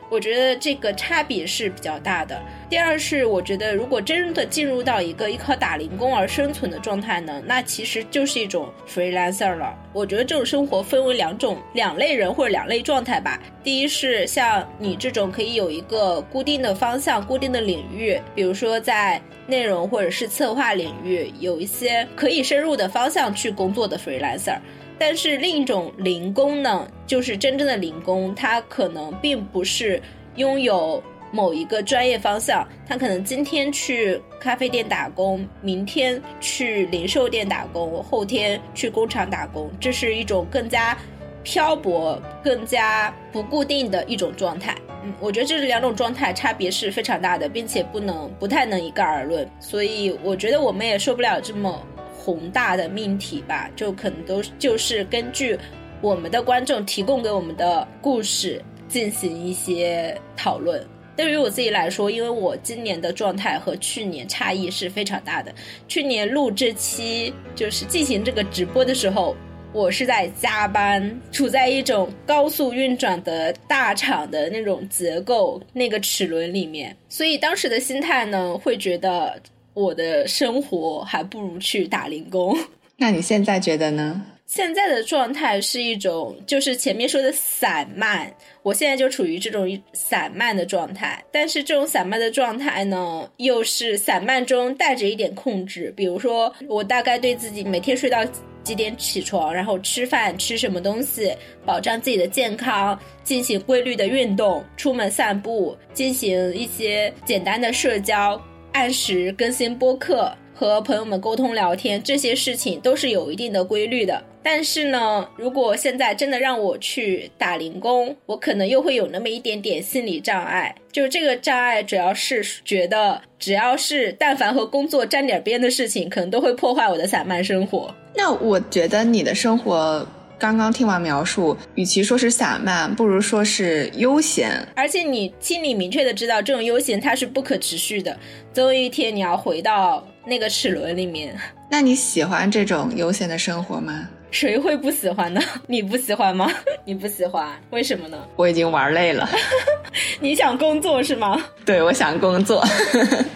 [0.09, 2.37] 我觉得这个差别是比较大的。
[2.69, 9.73] 第二是，我觉得如果真的进入到一个依靠打零工而生存的状态呢，那其实就是一种 freelancer 了。
[9.93, 13.41] 我觉得这种生活分为两种、两类人或者两类状态吧。
[13.63, 24.57] 第一是像你这种可以有一个固定的方向、固定的领域，比如说在内容或者是策划领域有一些可以深入的方向去工作的 freelancer。
[25.01, 29.99] 但是另一种零工呢，就是真正的零工，他可能并不是
[30.35, 31.01] 拥有
[31.31, 40.95] 某一个专业方向，他可能今天去咖啡店打工，明天去零售店打工，后天去工厂打工，这是一种更加
[41.41, 44.75] 漂泊、更加不固定的一种状态。
[45.03, 51.83] 嗯，我觉得这是两种状态差别是非常大的，并且不能不太能一概而论，所以我觉得我们也受不了这么。
[52.23, 55.57] 宏大的命题吧，就可能都就是根据
[56.01, 60.85] 我们的观众提供给我们的故事进行一些讨论。
[61.15, 65.51] 对于我自己来说，因为我今年的状态和去年差异是非常大的。
[65.87, 69.35] 去年录这期就是进行这个直播的时候，
[69.73, 79.41] 我是在加班，处在一种高速运转的大厂的那种结构那个齿轮里面，所以当时的心态呢，会觉得。
[79.73, 82.57] 我的生活还不如去打零工。
[82.97, 84.21] 那你现在觉得呢？
[84.45, 88.29] 现在的状态是一种，就是前面说的散漫。
[88.63, 95.93] 我现在就处于这种散漫的状态，但是这种散漫的状态呢，又是散漫中带着一点控制。
[95.95, 98.25] 比如说，我大概对自己每天睡到
[98.61, 101.33] 几点起床，然后吃饭吃什么东西，
[101.65, 108.39] 保障自己的健康，进行规律的运动，出门散步，进行一些简单的社交。
[108.73, 114.23] 按时更新播客和朋友们沟通聊天，这些事情都是有一定的规律的。
[114.43, 120.73] 但是呢，如果现在真的让我去打零工，我可能又会有那么一点点心理障碍。
[120.91, 127.93] 就是这个障碍，主要是觉得只要是但凡和工作沾点边的事情，可能都会破坏我的散漫生活。
[128.15, 130.07] 那我觉得你的生活。
[130.41, 134.49] 刚刚听完描述，与其说是散漫，不如说是悠闲。
[134.75, 138.17] 而且你心里明确的知道，这种悠闲它是不可持续的，
[138.51, 141.39] 总有一天你要回到那个齿轮里面。
[141.69, 144.09] 那你喜欢这种悠闲的生活吗？
[144.31, 145.39] 谁会不喜欢呢？
[145.67, 146.51] 你不喜欢吗？
[146.85, 148.17] 你不喜欢，为什么呢？
[148.35, 149.29] 我已经玩累了。
[150.19, 151.39] 你想工作是吗？
[151.63, 152.65] 对，我想工作，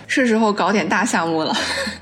[0.07, 1.55] 是时候搞点大项目了。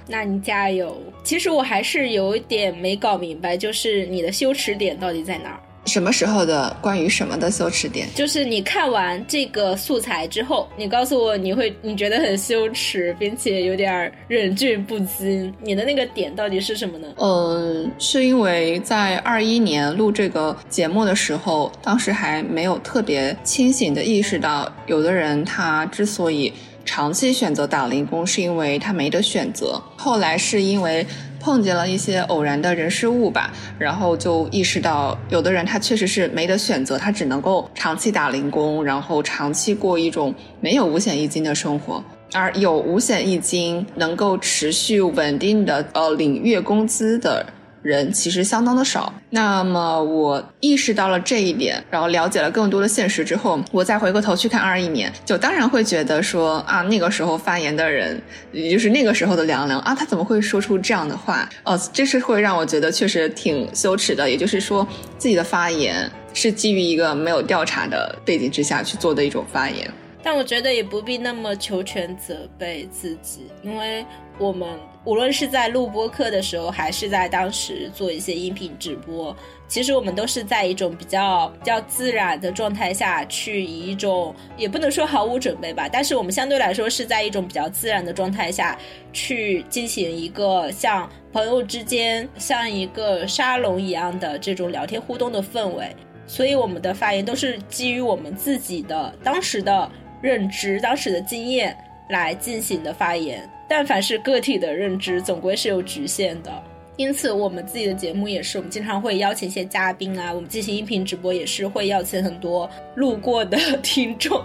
[0.07, 0.97] 那你加油。
[1.23, 5.59] 其实我还是有一点没搞明白，就是你的羞耻点到底在哪儿？
[5.85, 8.07] 什么时候的关于什么的羞耻点？
[8.15, 15.53] 就是你看完这个素材之后，你告诉我你会你觉得很羞耻，并且有点忍俊不禁。
[15.61, 17.09] 你的那个点到底是什么呢？
[17.17, 26.53] 嗯，是因为在二一年录这个节目的时候，当时还没有特别清醒的意识到，有的人他之所以
[26.85, 29.81] 长期选择打零工，是因为他没得选择。
[29.97, 31.05] 后来是因为。
[31.43, 42.01] 碰见了一些偶然的人事物吧，然后就意识到，有的人他确实是没得选择，他只能够长期打零工，然后长期过一种没有五险一金的生活，
[42.31, 47.45] 而有五险一金能够持续稳定的呃领月工资的。
[47.83, 58.19] 人其实相当的少，那么我意识到了这一点，然后了解了更多的现实之后，我再回过头去看二一年，就当然会觉得说啊，那个时候发言的人，
[58.53, 61.47] 也就是那个时候的凉凉啊，他怎么会说出这样的话？
[61.65, 64.29] 哦，这是会让我觉得确实挺羞耻的。
[64.29, 64.87] 也就是说，
[65.17, 69.91] 自己的发言是基于一个没有调查的背景之下去做的一种发言。
[70.23, 74.05] 但我觉得也不必那么求全责备自己，因为
[74.39, 74.69] 我们。
[75.05, 79.35] 无论是在录播课的时候，还是在当时做一些音频直播，
[79.67, 88.77] 其实我们都是在一种比较比较自然的状态下去，以一种也不能说毫无准备吧，但是我们相对来说是在一种比较自然的状态下
[89.11, 95.93] 去进行一个像朋友之间、像一个沙龙一样的这种聊天互动的氛围，
[96.25, 101.75] 所以我们的发言都是基于我们自己的当时的认知、当时的经验
[102.09, 103.49] 来进行的发言。
[103.67, 106.51] 但凡是个体的认知，总归是有局限的。
[106.95, 114.39] 因此，我们自己的节目也是，我们经常会邀请一些嘉宾啊，我们进行音频直播也是会邀请很多路过的 听众，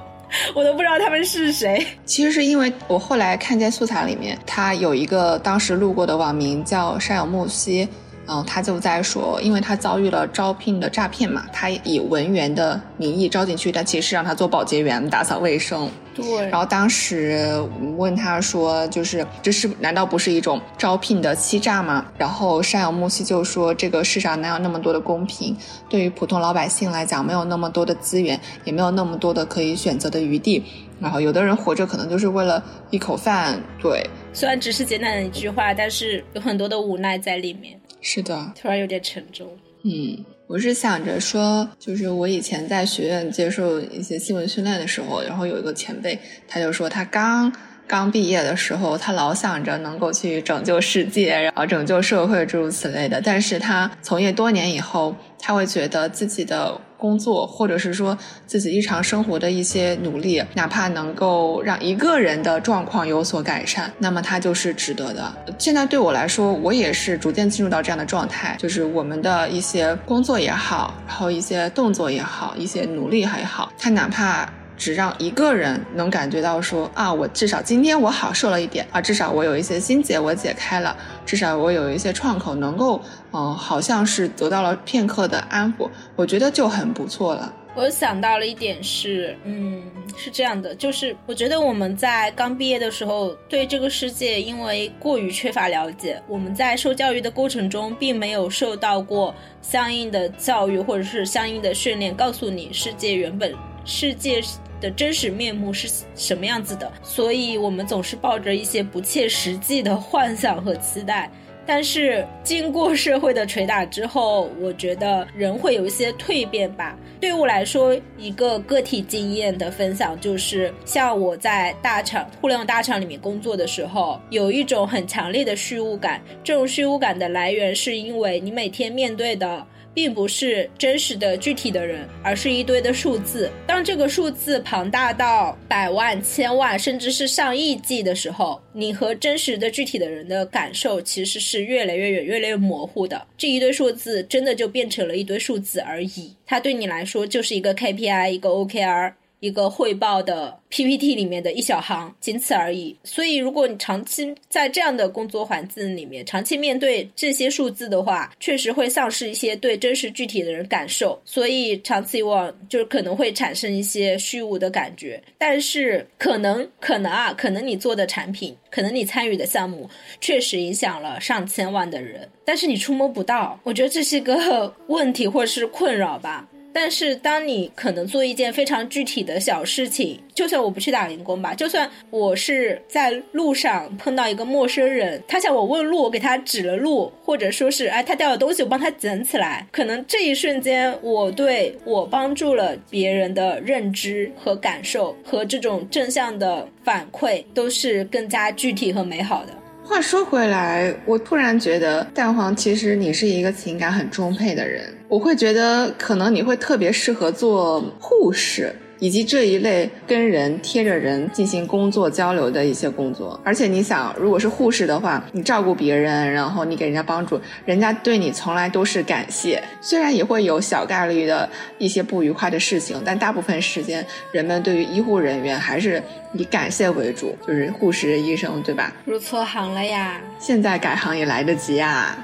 [0.54, 1.86] 我都不知道他们是谁。
[2.06, 7.86] 其实是因为我后来看见素材里面，他有一个当时路过的网名叫山有木兮。
[8.30, 15.90] 嗯，他就在说，因为他遭遇了招聘的诈骗嘛，他以文员的名义招进去，但其实让他做保洁员、打扫卫生。
[16.14, 16.46] 对。
[16.50, 17.58] 然后当时
[17.96, 22.04] 问他说，就是这是难道不是一种招聘的欺诈吗？
[22.18, 25.56] 然后山有木兮就说，这个世上哪有那么多的公平？
[25.88, 30.62] 对于普通老百姓来讲，没有那么多的资源，也没有那么多的可以选择的余地。
[31.00, 33.58] 然后有的人活着可能就是为了一口饭。
[33.80, 34.04] 对。
[34.34, 37.80] 虽然只是简短的一句话，但是有很多的无奈在里面。
[38.00, 39.48] 是的，突然有点沉重。
[39.84, 47.52] 嗯，我是想着说，就是我以前在学院接受一些新闻训练的时候，然后有一个前辈，他就说他刚
[47.86, 53.20] 刚毕业的时候，他老想着能够去拯救世界，然后拯救社会，诸如此类的。
[53.20, 56.80] 但是他从业多年以后，他会觉得自己的。
[56.98, 65.32] 工作，或者是说自己日常生活的一些努力，哪怕能够让一个人的状况有所改善，那么它就是值得的。
[65.56, 74.57] 现在对我来说，我也是逐渐进入到这样的状态，就是我们的一些工作也好，然后一些动作也好，一些努力还好，它哪怕。
[74.78, 80.96] 只让一个人能感觉到说啊，我至少今天我好受了一点啊，至少我有一些心结我解开了，
[81.26, 83.02] 至少我有一些创口能够，
[83.32, 87.52] 嗯，好像是得到了片刻的安抚，我觉得就很不错了。
[87.74, 89.82] 我想到了一点是，嗯，
[90.16, 99.32] 是这样的，就是我觉得我们在刚毕业的时候，对这个世界因为过于缺乏了解，我们在受教育的过程中，并没有受到过
[99.62, 103.52] 相应的教育或者是相应的训练，告诉你世界原本
[103.84, 104.40] 世界。
[104.80, 106.90] 的真实面目是什么样子的？
[107.02, 111.30] 所以我们总是抱着一些不切实际的幻想和期待。
[111.66, 116.98] 但是经过社会的捶打之后，我觉得人会有一些蜕变吧。
[117.20, 126.22] 对我来说，一个个体经验的分享就是，像我在大厂、互联网大厂里面工作的时候，有一种很强烈的虚无感。
[126.42, 129.66] 这种虚无感的来源是因为你每天面对的。
[129.94, 133.50] 并不是真实的具体的人，而是一堆的数字。
[133.66, 143.26] 当这个数字庞大到百万、千万，甚至是上亿计的时候，你和真实的具体的人的感受其实是越来越远、越来越模糊的。
[143.36, 149.12] 这一堆数字真的就变成了一堆数字而已，它对你来说就是一个 KPI、一个 OKR。
[149.40, 152.96] 一个汇报的 PPT 里面的一小行，仅此而已。
[153.04, 161.20] 所以，如果你长期在这样的工作环境里面，长期面对这些数字的话，确实会丧失一些对真实具体的人感受。
[161.24, 165.22] 所以，长此以往，就是可能会产生一些虚无的感觉。
[165.38, 169.88] 但是，可能可能啊，可能你做的产品，可能你参与的项目，
[170.20, 173.58] 确实影响了上千万的人，但是你触摸不到。
[173.62, 176.48] 我觉得这是一个 问题或者是困扰吧。
[176.72, 199.52] 但是，当你可能做一件非常具体的小事情，就算我不去打零工吧，就算我是在路上碰到一个陌生人，他向我问路，我给他指了路，或者说是哎他掉了东西，我帮他捡起来，可能这一瞬间，我对我帮助了别人的认知和感受和这种正向的反馈，都是更加具体和美好的。
[199.88, 208.70] 话说回来，我突然觉得蛋黄其实你是一个情感很充沛的人，我会觉得可能你会特别适合做护士。
[208.98, 219.62] 以及这一类跟人贴着人进行工作交流的一些工作，而且你想，如果是护士的话，你照顾别人，然后你给人家帮助，人家对你从来都是感谢。
[219.80, 221.48] 虽然也会有小概率的
[221.78, 226.02] 一些不愉快的事情，但大部分时间，人们对于医护人员还是
[226.32, 228.92] 以感谢为主，就是护士、医生，对吧？
[229.04, 230.20] 入错行了呀！
[230.38, 232.18] 现在改行也来得及啊！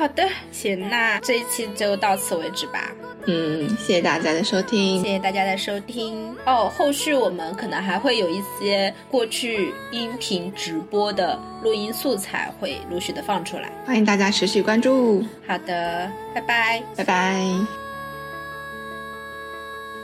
[0.00, 2.90] 好的，行，那这一期就到此为止吧。
[3.26, 6.72] 嗯，谢谢大家的收听，谢谢大家的收听哦。
[6.74, 15.22] 后续我们可能还会有一些过去音频直播的录音素材会陆续的放出来，欢迎大家持续关注。
[15.46, 17.44] 好的，拜拜，拜拜。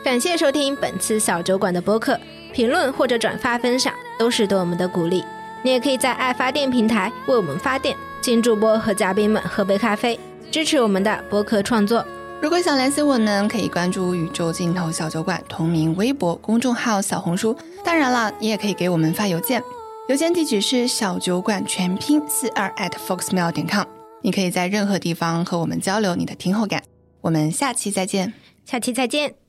[0.05, 2.21] 感谢收听本次小酒馆的播客，
[2.53, 5.25] 评论或者转发分享都是对我们的鼓励。
[5.63, 7.97] 你也可以在爱发电平台为我们发电，
[8.27, 10.19] 请主播和嘉宾们喝杯咖啡，
[10.51, 12.05] 支持我们的播客创作。
[12.43, 17.57] 如果想联系我呢，可以关注宇宙尽头小酒馆同名微博、公众号、小红书。
[17.85, 19.63] 当然了，你也可以给我们发邮件，
[20.09, 23.85] 邮件地址是小酒馆全拼四二 at foxmail 点 com。
[24.23, 26.83] 你可以在任何地方和我们交流你的听后感。
[27.21, 28.35] 我们下期再见，
[28.65, 29.46] 下期再见。